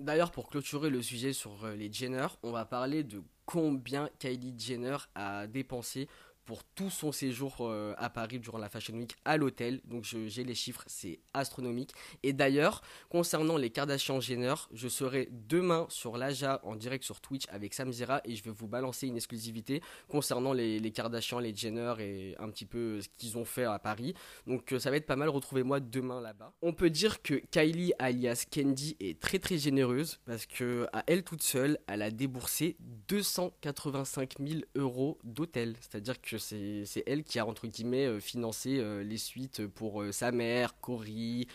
D'ailleurs, 0.00 0.32
pour 0.32 0.48
clôturer 0.48 0.90
le 0.90 1.02
sujet 1.02 1.32
sur 1.32 1.64
euh, 1.64 1.74
les 1.74 1.92
Jenner, 1.92 2.26
on 2.42 2.50
va 2.50 2.64
parler 2.64 3.04
de 3.04 3.22
combien 3.46 4.08
Kylie 4.18 4.54
Jenner 4.58 4.96
a 5.14 5.46
dépensé 5.46 6.08
pour 6.44 6.64
tout 6.64 6.90
son 6.90 7.12
séjour 7.12 7.56
euh, 7.60 7.94
à 7.98 8.10
Paris 8.10 8.38
durant 8.38 8.58
la 8.58 8.68
Fashion 8.68 8.94
Week 8.94 9.16
à 9.24 9.36
l'hôtel. 9.36 9.80
Donc 9.84 10.04
j'ai 10.04 10.44
les 10.44 10.54
chiffres, 10.54 10.84
c'est 10.86 11.20
astronomique. 11.32 11.92
Et 12.22 12.32
d'ailleurs, 12.32 12.82
concernant 13.08 13.56
les 13.56 13.70
Kardashian 13.70 14.20
Jenner, 14.20 14.54
je 14.72 14.88
serai 14.88 15.28
demain 15.30 15.86
sur 15.88 16.16
l'Aja 16.16 16.60
en 16.64 16.76
direct 16.76 17.04
sur 17.04 17.20
Twitch 17.20 17.46
avec 17.48 17.74
Samzira 17.74 18.20
et 18.24 18.36
je 18.36 18.42
vais 18.44 18.50
vous 18.50 18.68
balancer 18.68 19.06
une 19.06 19.16
exclusivité 19.16 19.82
concernant 20.08 20.52
les, 20.52 20.78
les 20.78 20.90
Kardashian, 20.90 21.38
les 21.38 21.54
Jenner 21.54 21.94
et 22.00 22.34
un 22.38 22.50
petit 22.50 22.66
peu 22.66 23.00
ce 23.00 23.08
qu'ils 23.16 23.38
ont 23.38 23.44
fait 23.44 23.64
à 23.64 23.78
Paris. 23.78 24.14
Donc 24.46 24.72
euh, 24.72 24.78
ça 24.78 24.90
va 24.90 24.96
être 24.96 25.06
pas 25.06 25.16
mal, 25.16 25.28
retrouvez-moi 25.28 25.80
demain 25.80 26.20
là-bas. 26.20 26.52
On 26.62 26.72
peut 26.72 26.90
dire 26.90 27.22
que 27.22 27.34
Kylie 27.34 27.92
alias 27.98 28.44
Candy 28.52 28.96
est 29.00 29.20
très 29.20 29.38
très 29.38 29.58
généreuse 29.58 30.20
parce 30.24 30.46
que 30.46 30.86
à 30.92 31.02
elle 31.06 31.24
toute 31.24 31.42
seule, 31.42 31.78
elle 31.86 32.02
a 32.02 32.10
déboursé 32.10 32.76
285 33.08 34.34
000 34.38 34.60
euros 34.74 35.18
d'hôtel. 35.24 35.76
C'est-à-dire 35.80 36.20
que 36.20 36.33
c'est 36.38 36.84
c'est 36.84 37.02
elle 37.06 37.24
qui 37.24 37.38
a 37.38 37.46
entre 37.46 37.66
guillemets 37.66 38.06
euh, 38.06 38.20
financé 38.20 38.78
euh, 38.78 39.02
les 39.02 39.16
suites 39.18 39.66
pour 39.66 40.02
euh, 40.02 40.12
sa 40.12 40.32
mère, 40.32 40.78
Cory, 40.80 41.46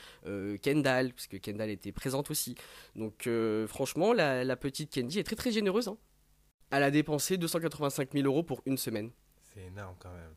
Kendall, 0.61 1.13
parce 1.13 1.27
que 1.27 1.37
Kendall 1.37 1.69
était 1.69 1.91
présente 1.91 2.31
aussi. 2.31 2.55
Donc 2.95 3.27
franchement, 3.67 4.13
la, 4.13 4.43
la 4.43 4.55
petite 4.55 4.93
Candy 4.93 5.19
est 5.19 5.23
très 5.23 5.35
très 5.35 5.51
généreuse. 5.51 5.87
hein. 5.87 5.97
Elle 6.71 6.83
a 6.83 6.91
dépensé 6.91 7.37
285 7.37 8.11
000 8.13 8.25
euros 8.25 8.43
pour 8.43 8.61
une 8.65 8.77
semaine. 8.77 9.11
C'est 9.53 9.61
énorme 9.61 9.95
quand 9.99 10.11
même. 10.13 10.35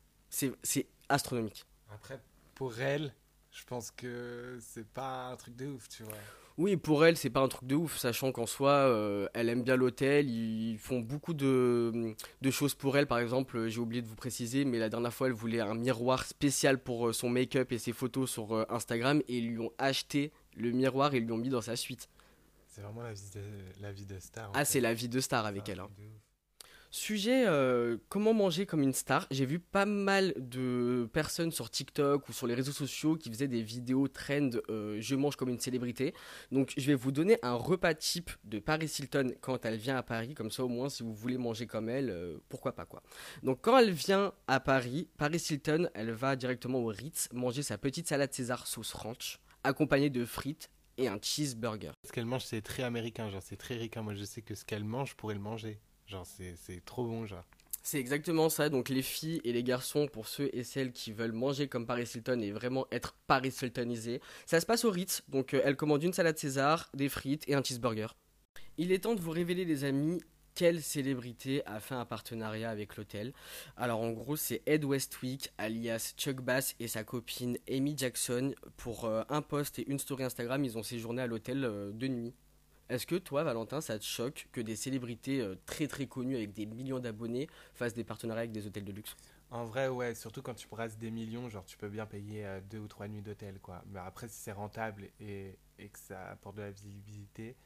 C'est 0.63 0.87
astronomique. 1.09 1.65
Après, 1.91 2.19
pour 2.55 2.79
elle, 2.81 3.15
je 3.51 3.65
pense 3.65 3.91
que 3.91 4.59
c'est 4.61 4.87
pas 4.89 5.27
un 5.27 5.37
truc 5.37 5.55
de 5.57 5.67
ouf, 5.67 5.89
tu 5.91 6.05
vois. 6.05 6.15
Oui, 6.59 6.77
pour 6.77 7.05
elle, 7.07 7.17
c'est 7.17 7.31
pas 7.31 7.41
un 7.41 7.49
truc 7.49 7.67
de 7.67 7.75
ouf, 7.75 7.97
sachant 7.97 8.31
qu'en 8.31 8.47
soi, 8.47 8.71
euh, 8.73 9.27
elle 9.35 9.49
aime 9.49 9.63
bien 9.63 9.75
l'hôtel, 9.77 10.29
ils 10.29 10.77
font 10.79 11.01
beaucoup 11.01 11.33
de, 11.35 12.15
de 12.41 12.51
choses 12.51 12.75
pour 12.75 12.97
elle. 12.97 13.07
Par 13.07 13.19
exemple, 13.19 13.69
j'ai 13.69 13.79
oublié 13.81 14.03
de 14.03 14.07
vous 14.07 14.15
préciser, 14.17 14.65
mais 14.65 14.79
la 14.79 14.89
dernière 14.89 15.13
fois, 15.15 15.29
elle 15.29 15.33
voulait 15.33 15.61
un 15.61 15.75
miroir 15.75 16.25
spécial 16.25 16.79
pour 16.79 17.09
euh, 17.09 17.13
son 17.13 17.31
make-up 17.31 17.73
et 17.73 17.79
ses 17.79 17.93
photos 17.93 18.31
sur 18.31 18.55
euh, 18.55 18.65
Instagram, 18.69 19.23
et 19.29 19.39
ils 19.39 19.49
lui 19.49 19.59
ont 19.61 19.73
acheté 19.79 20.31
le 20.57 20.71
miroir 20.73 21.15
et 21.15 21.19
ils 21.19 21.25
lui 21.25 21.33
ont 21.33 21.39
mis 21.39 21.49
dans 21.49 21.63
sa 21.63 21.77
suite. 21.77 22.09
C'est 22.69 22.83
vraiment 22.83 23.03
la 23.03 23.13
vie 23.13 23.31
de, 23.35 23.41
la 23.83 23.93
vie 23.93 24.07
de 24.07 24.19
star. 24.19 24.51
Ah, 24.55 24.65
c'est 24.65 24.81
la 24.81 24.95
vie 24.95 25.09
de 25.09 25.21
star 25.21 25.47
avec 25.47 25.69
elle. 25.69 25.81
hein. 25.81 25.89
Sujet 26.95 27.47
euh, 27.47 27.97
comment 28.11 28.35
manger 28.35 28.67
comme 28.67 28.83
une 28.83 28.93
star. 28.93 29.27
J'ai 29.31 29.47
vu 29.47 29.59
pas 29.59 29.87
mal 29.87 30.35
de 30.37 31.09
personnes 31.11 31.51
sur 31.51 31.71
TikTok 31.71 32.29
ou 32.29 32.35
sur 32.35 32.47
les 32.47 32.53
réseaux 32.53 32.71
sociaux 32.71 33.17
qui 33.17 33.31
faisaient 33.31 33.49
des 33.49 33.63
vidéos 33.63 34.09
trend 34.09 34.51
euh, 34.69 34.99
je 35.01 35.15
mange 35.15 35.37
comme 35.37 35.49
une 35.49 35.59
célébrité. 35.59 36.13
Donc 36.51 36.75
je 36.77 36.87
vais 36.87 36.95
vous 36.95 37.11
donner 37.11 37.39
un 37.43 37.55
repas 37.55 37.95
type 37.95 38.31
de 38.45 38.59
Paris 38.59 38.93
Hilton 38.99 39.33
quand 39.41 39.65
elle 39.65 39.79
vient 39.79 39.97
à 39.97 40.03
Paris. 40.03 40.35
Comme 40.35 40.51
ça 40.51 40.65
au 40.65 40.69
moins 40.69 40.91
si 40.91 41.03
vous 41.03 41.15
voulez 41.15 41.39
manger 41.39 41.67
comme 41.67 41.89
elle, 41.89 42.11
euh, 42.11 42.37
pourquoi 42.51 42.73
pas 42.73 42.85
quoi. 42.85 43.03
Donc 43.43 43.61
quand 43.63 43.79
elle 43.79 43.93
vient 43.93 44.35
à 44.47 44.61
Paris, 44.61 45.09
Paris 45.17 45.43
Hilton, 45.49 45.89
elle 45.95 46.11
va 46.11 46.37
directement 46.37 46.81
au 46.81 46.89
Ritz 46.89 47.31
manger 47.33 47.63
sa 47.63 47.79
petite 47.79 48.07
salade 48.07 48.35
César 48.35 48.67
sauce 48.67 48.93
ranch 48.93 49.41
accompagnée 49.65 50.11
de 50.11 50.27
frites 50.27 50.69
et 50.99 51.09
un 51.09 51.19
cheeseburger. 51.23 51.93
Ce 52.05 52.13
qu'elle 52.13 52.27
mange, 52.27 52.45
c'est 52.45 52.61
très 52.61 52.83
américain, 52.83 53.31
genre 53.31 53.43
c'est 53.43 53.57
très 53.57 53.77
ricain. 53.77 54.03
Moi, 54.03 54.15
je 54.15 54.25
sais 54.25 54.43
que 54.43 54.55
ce 54.55 54.67
qu'elle 54.67 54.85
mange, 54.85 55.13
je 55.13 55.17
pourrais 55.17 55.35
le 55.35 55.41
manger. 55.41 55.81
Genre, 56.07 56.27
c'est 56.27 56.85
trop 56.85 57.07
bon, 57.07 57.27
genre. 57.27 57.45
C'est 57.83 57.99
exactement 57.99 58.49
ça. 58.49 58.69
Donc 58.69 58.89
les 58.89 59.03
filles 59.03 59.41
et 59.45 59.53
les 59.53 59.65
garçons, 59.65 60.07
pour 60.07 60.29
ceux 60.29 60.49
et 60.53 60.63
celles 60.63 60.93
qui 60.93 61.13
veulent 61.13 61.33
manger 61.33 61.67
comme 61.67 61.85
Paris 61.85 62.09
Hilton 62.15 62.41
et 62.41 62.53
vraiment 62.53 62.87
être 62.93 63.17
Paris 63.27 63.53
Hiltonisés, 63.61 64.21
ça 64.47 64.61
se 64.61 64.67
passe 64.67 64.85
au 64.85 64.91
Ritz. 64.91 65.23
Donc 65.29 65.53
euh, 65.53 65.63
elle 65.65 65.77
commande 65.77 66.03
une 66.03 66.13
salade 66.13 66.39
César, 66.39 66.91
des 66.95 67.09
frites 67.09 67.49
et 67.49 67.55
un 67.55 67.63
cheeseburger. 67.63 68.15
Il 68.79 68.93
est 68.93 69.01
temps 69.01 69.15
de 69.15 69.21
vous 69.21 69.33
révéler 69.33 69.65
les 69.65 69.85
amis 69.85 70.21
quelle 70.55 70.83
célébrité 70.83 71.65
a 71.67 71.81
fait 71.81 71.95
un 71.95 72.05
partenariat 72.05 72.71
avec 72.71 72.97
l'hôtel. 72.97 73.33
Alors 73.77 74.01
en 74.01 74.11
gros 74.11 74.37
c'est 74.37 74.63
Ed 74.67 74.85
Westwick 74.85 75.51
alias 75.59 76.15
Chuck 76.17 76.41
Bass 76.41 76.75
et 76.79 76.89
sa 76.89 77.05
copine 77.05 77.59
Amy 77.69 77.97
Jackson 77.97 78.55
pour 78.77 79.07
euh, 79.07 79.23
un 79.29 79.43
post 79.43 79.79
et 79.79 79.91
une 79.91 79.99
story 79.99 80.25
Instagram 80.25 80.65
ils 80.65 80.77
ont 80.79 80.83
séjourné 80.83 81.23
à 81.23 81.27
l'hôtel 81.27 81.65
euh, 81.65 81.91
de 81.93 82.07
nuit. 82.07 82.35
Est-ce 82.93 83.07
que 83.07 83.17
toi, 83.17 83.43
Valentin, 83.43 83.81
ça 83.81 83.99
te 83.99 84.05
choque 84.05 84.49
que 84.53 84.61
des 84.61 84.77
célébrités 84.77 85.41
euh, 85.41 85.57
très 85.65 85.87
très 85.89 86.07
connues 86.07 86.37
avec 86.37 86.53
des 86.53 86.67
millions 86.67 86.99
d'abonnés 86.99 87.49
fassent 87.73 87.95
des 87.95 88.05
partenariats 88.05 88.41
avec 88.43 88.53
des 88.53 88.67
hôtels 88.67 88.85
de 88.85 88.93
luxe? 88.93 89.17
En 89.51 89.65
vrai, 89.65 89.89
ouais, 89.89 90.15
surtout 90.15 90.43
quand 90.43 90.55
tu 90.55 90.67
brasses 90.69 90.99
des 90.99 91.11
millions, 91.11 91.49
genre 91.49 91.65
tu 91.65 91.77
peux 91.77 91.89
bien 91.89 92.07
payer 92.07 92.45
euh, 92.47 92.61
deux 92.61 92.79
ou 92.79 92.89
trois 92.89 93.07
nuits 93.09 93.23
d'hôtel, 93.23 93.61
quoi. 93.61 93.83
Mais 93.87 94.01
après, 94.01 94.29
si 94.29 94.37
c'est 94.37 94.53
rentable 94.53 95.09
et, 95.21 95.59
et 95.79 95.89
que 95.89 95.99
ça 95.99 96.31
apporte 96.31 96.57
de 96.57 96.63
la 96.63 96.71
visibilité, 96.71 97.57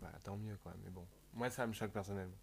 bah 0.00 0.12
tant 0.24 0.36
mieux, 0.36 0.56
quoi. 0.62 0.74
Mais 0.84 0.90
bon, 0.90 1.06
moi 1.34 1.50
ça 1.50 1.66
me 1.66 1.72
choque 1.72 1.92
personnellement. 1.92 2.36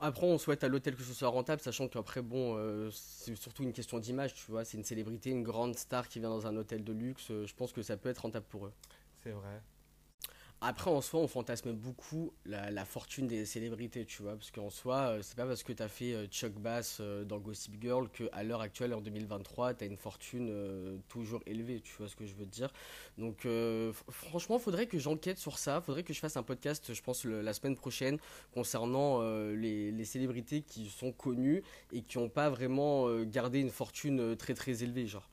Après, 0.00 0.26
on 0.26 0.38
souhaite 0.38 0.62
à 0.64 0.68
l'hôtel 0.68 0.94
que 0.96 1.02
ce 1.02 1.12
soit 1.12 1.28
rentable, 1.28 1.60
sachant 1.60 1.88
qu'après, 1.88 2.22
bon, 2.22 2.56
euh, 2.56 2.90
c'est 2.92 3.34
surtout 3.36 3.62
une 3.64 3.72
question 3.72 3.98
d'image, 3.98 4.34
tu 4.34 4.50
vois. 4.50 4.64
C'est 4.64 4.76
une 4.76 4.84
célébrité, 4.84 5.30
une 5.30 5.42
grande 5.42 5.76
star 5.76 6.08
qui 6.08 6.20
vient 6.20 6.30
dans 6.30 6.46
un 6.46 6.56
hôtel 6.56 6.84
de 6.84 6.92
luxe. 6.92 7.30
euh, 7.30 7.46
je 7.46 7.54
pense 7.54 7.72
que 7.72 7.82
ça 7.82 7.96
peut 7.96 8.08
être 8.08 8.18
rentable 8.22 8.46
pour 8.48 8.66
eux. 8.66 8.72
C'est 9.22 9.32
vrai. 9.32 9.60
Après, 10.60 10.90
en 10.90 11.00
soi, 11.00 11.20
on 11.20 11.28
fantasme 11.28 11.72
beaucoup 11.72 12.32
la, 12.44 12.84
fortune 12.84 13.28
des 13.28 13.44
célébrités, 13.46 14.04
tu 14.04 14.22
vois. 14.22 14.34
Parce 14.34 14.50
qu'en 14.50 14.70
soi, 14.70 14.96
euh, 14.96 15.18
c'est 15.22 15.36
pas 15.36 15.46
parce 15.46 15.62
que 15.62 15.72
t'as 15.72 15.86
fait 15.86 16.14
euh, 16.14 16.26
Chuck 16.26 16.52
Bass 16.54 16.98
euh, 17.00 17.24
dans 17.24 17.38
Gossip 17.38 17.80
Girl 17.80 18.08
qu'à 18.08 18.42
l'heure 18.42 18.60
actuelle, 18.60 18.92
en 18.92 19.00
2023, 19.00 19.74
t'as 19.74 19.86
une 19.86 19.96
fortune 19.96 21.00
toujours 21.08 21.42
élevée, 21.46 21.80
tu 21.80 21.94
vois 21.96 22.08
ce 22.08 22.16
que 22.16 22.26
je 22.26 22.34
veux 22.34 22.46
dire. 22.46 22.72
Donc, 23.18 23.46
euh, 23.46 23.92
franchement, 24.10 24.58
faudrait 24.58 24.86
que 24.86 24.98
j'enquête 24.98 25.38
sur 25.38 25.58
ça. 25.58 25.80
Faudrait 25.80 26.02
que 26.02 26.12
je 26.12 26.18
fasse 26.18 26.36
un 26.36 26.42
podcast, 26.42 26.92
je 26.92 27.02
pense, 27.02 27.24
la 27.24 27.52
semaine 27.52 27.76
prochaine, 27.76 28.18
concernant 28.52 29.22
les, 29.52 29.92
les 29.92 30.04
célébrités 30.04 30.62
qui 30.62 30.86
sont 30.88 31.12
connues 31.12 31.62
et 31.92 32.02
qui 32.02 32.18
n'ont 32.18 32.28
pas 32.28 32.50
vraiment 32.50 33.22
gardé 33.22 33.60
une 33.60 33.70
fortune 33.70 34.36
très 34.36 34.54
très 34.54 34.82
élevée, 34.82 35.06
genre. 35.06 35.28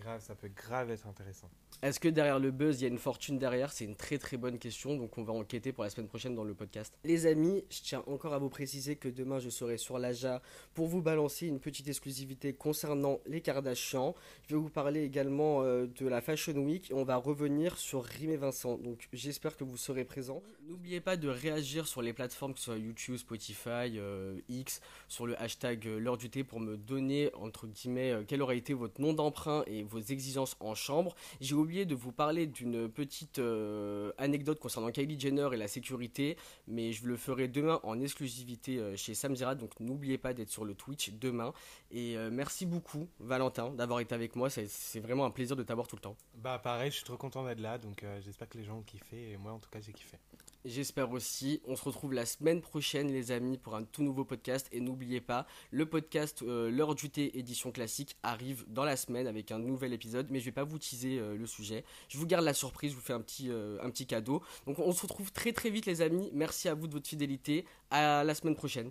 Grave, 0.00 0.20
ça 0.20 0.34
peut 0.34 0.48
grave 0.48 0.90
être 0.90 1.06
intéressant. 1.06 1.48
Est-ce 1.82 2.00
que 2.00 2.08
derrière 2.08 2.38
le 2.38 2.50
buzz, 2.50 2.80
il 2.80 2.84
y 2.84 2.86
a 2.86 2.88
une 2.88 2.98
fortune 2.98 3.38
derrière? 3.38 3.72
C'est 3.72 3.84
une 3.84 3.96
très 3.96 4.18
très 4.18 4.36
bonne 4.36 4.58
question, 4.58 4.96
donc 4.96 5.18
on 5.18 5.24
va 5.24 5.32
enquêter 5.32 5.72
pour 5.72 5.84
la 5.84 5.90
semaine 5.90 6.08
prochaine 6.08 6.34
dans 6.34 6.44
le 6.44 6.54
podcast. 6.54 6.94
Les 7.04 7.26
amis, 7.26 7.64
je 7.70 7.82
tiens 7.82 8.02
encore 8.06 8.32
à 8.32 8.38
vous 8.38 8.48
préciser 8.48 8.96
que 8.96 9.08
demain 9.08 9.38
je 9.38 9.50
serai 9.50 9.76
sur 9.76 9.98
l'AJA 9.98 10.42
pour 10.74 10.86
vous 10.86 11.02
balancer 11.02 11.46
une 11.46 11.60
petite 11.60 11.88
exclusivité 11.88 12.54
concernant 12.54 13.20
les 13.26 13.40
Kardashians. 13.40 14.14
Je 14.48 14.54
vais 14.54 14.60
vous 14.60 14.70
parler 14.70 15.02
également 15.02 15.62
euh, 15.62 15.86
de 15.86 16.06
la 16.06 16.20
Fashion 16.20 16.54
Week 16.54 16.90
et 16.90 16.94
on 16.94 17.04
va 17.04 17.16
revenir 17.16 17.76
sur 17.76 18.04
Rim 18.04 18.30
et 18.30 18.36
Vincent, 18.36 18.78
donc 18.78 19.08
j'espère 19.12 19.56
que 19.56 19.64
vous 19.64 19.76
serez 19.76 20.04
présents. 20.04 20.42
N'oubliez 20.68 21.00
pas 21.00 21.16
de 21.16 21.28
réagir 21.28 21.86
sur 21.86 22.02
les 22.02 22.12
plateformes 22.12 22.52
que 22.52 22.58
ce 22.58 22.66
soit 22.66 22.78
YouTube, 22.78 23.16
Spotify, 23.16 23.98
euh, 23.98 24.40
X, 24.48 24.80
sur 25.06 25.26
le 25.26 25.40
hashtag 25.40 25.86
euh, 25.86 25.98
l'heure 25.98 26.16
du 26.16 26.28
thé 26.28 26.42
pour 26.42 26.58
me 26.58 26.76
donner 26.76 27.30
entre 27.34 27.66
guillemets 27.66 28.10
euh, 28.10 28.24
quel 28.26 28.42
aurait 28.42 28.58
été 28.58 28.74
votre 28.74 29.00
nom 29.00 29.12
d'emprunt 29.12 29.62
et 29.66 29.82
vos 29.86 30.00
exigences 30.00 30.56
en 30.60 30.74
chambre. 30.74 31.14
J'ai 31.40 31.54
oublié 31.54 31.84
de 31.86 31.94
vous 31.94 32.12
parler 32.12 32.46
d'une 32.46 32.88
petite 32.88 33.38
euh, 33.38 34.12
anecdote 34.18 34.58
concernant 34.60 34.90
Kylie 34.90 35.18
Jenner 35.18 35.48
et 35.52 35.56
la 35.56 35.68
sécurité, 35.68 36.36
mais 36.66 36.92
je 36.92 37.06
le 37.06 37.16
ferai 37.16 37.48
demain 37.48 37.80
en 37.82 38.00
exclusivité 38.00 38.78
euh, 38.78 38.96
chez 38.96 39.14
Samzira, 39.14 39.54
donc 39.54 39.78
n'oubliez 39.80 40.18
pas 40.18 40.32
d'être 40.34 40.50
sur 40.50 40.64
le 40.64 40.74
Twitch 40.74 41.10
demain. 41.12 41.52
Et 41.90 42.16
euh, 42.16 42.30
merci 42.32 42.66
beaucoup, 42.66 43.08
Valentin, 43.20 43.70
d'avoir 43.70 44.00
été 44.00 44.14
avec 44.14 44.36
moi. 44.36 44.50
C'est- 44.50 44.66
vraiment 45.00 45.24
un 45.26 45.30
plaisir 45.30 45.56
de 45.56 45.62
t'avoir 45.62 45.86
tout 45.86 45.96
le 45.96 46.00
temps. 46.00 46.16
Bah 46.34 46.58
pareil, 46.58 46.90
je 46.90 46.96
suis 46.96 47.04
trop 47.04 47.16
content 47.16 47.44
d'être 47.44 47.60
là, 47.60 47.78
donc 47.78 48.02
euh, 48.02 48.20
j'espère 48.24 48.48
que 48.48 48.58
les 48.58 48.64
gens 48.64 48.78
ont 48.78 48.82
kiffé, 48.82 49.30
et 49.32 49.36
moi 49.36 49.52
en 49.52 49.58
tout 49.58 49.68
cas 49.70 49.78
j'ai 49.80 49.92
kiffé. 49.92 50.16
J'espère 50.64 51.12
aussi. 51.12 51.60
On 51.66 51.76
se 51.76 51.84
retrouve 51.84 52.12
la 52.12 52.26
semaine 52.26 52.60
prochaine, 52.60 53.12
les 53.12 53.30
amis, 53.30 53.56
pour 53.56 53.76
un 53.76 53.84
tout 53.84 54.02
nouveau 54.02 54.24
podcast. 54.24 54.66
Et 54.72 54.80
n'oubliez 54.80 55.20
pas, 55.20 55.46
le 55.70 55.86
podcast 55.86 56.42
L'heure 56.42 56.96
du 56.96 57.08
thé 57.08 57.38
édition 57.38 57.70
classique 57.70 58.16
arrive 58.24 58.64
dans 58.66 58.84
la 58.84 58.96
semaine 58.96 59.28
avec 59.28 59.52
un 59.52 59.60
nouvel 59.76 59.92
épisode. 59.92 60.26
Mais 60.30 60.40
je 60.40 60.44
vais 60.46 60.52
pas 60.52 60.64
vous 60.64 60.78
teaser 60.78 61.18
euh, 61.18 61.36
le 61.36 61.46
sujet. 61.46 61.84
Je 62.08 62.18
vous 62.18 62.26
garde 62.26 62.44
la 62.44 62.54
surprise, 62.54 62.90
je 62.90 62.96
vous 62.96 63.02
fais 63.02 63.12
un 63.12 63.20
petit, 63.20 63.50
euh, 63.50 63.78
un 63.82 63.90
petit 63.90 64.06
cadeau. 64.06 64.42
Donc 64.66 64.78
on 64.78 64.92
se 64.92 65.02
retrouve 65.02 65.30
très 65.32 65.52
très 65.52 65.70
vite, 65.70 65.86
les 65.86 66.02
amis. 66.02 66.30
Merci 66.32 66.68
à 66.68 66.74
vous 66.74 66.88
de 66.88 66.92
votre 66.92 67.08
fidélité. 67.08 67.64
À 67.90 68.24
la 68.24 68.34
semaine 68.34 68.56
prochaine. 68.56 68.90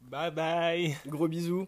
Bye 0.00 0.30
bye 0.30 0.96
Gros 1.06 1.28
bisous. 1.28 1.66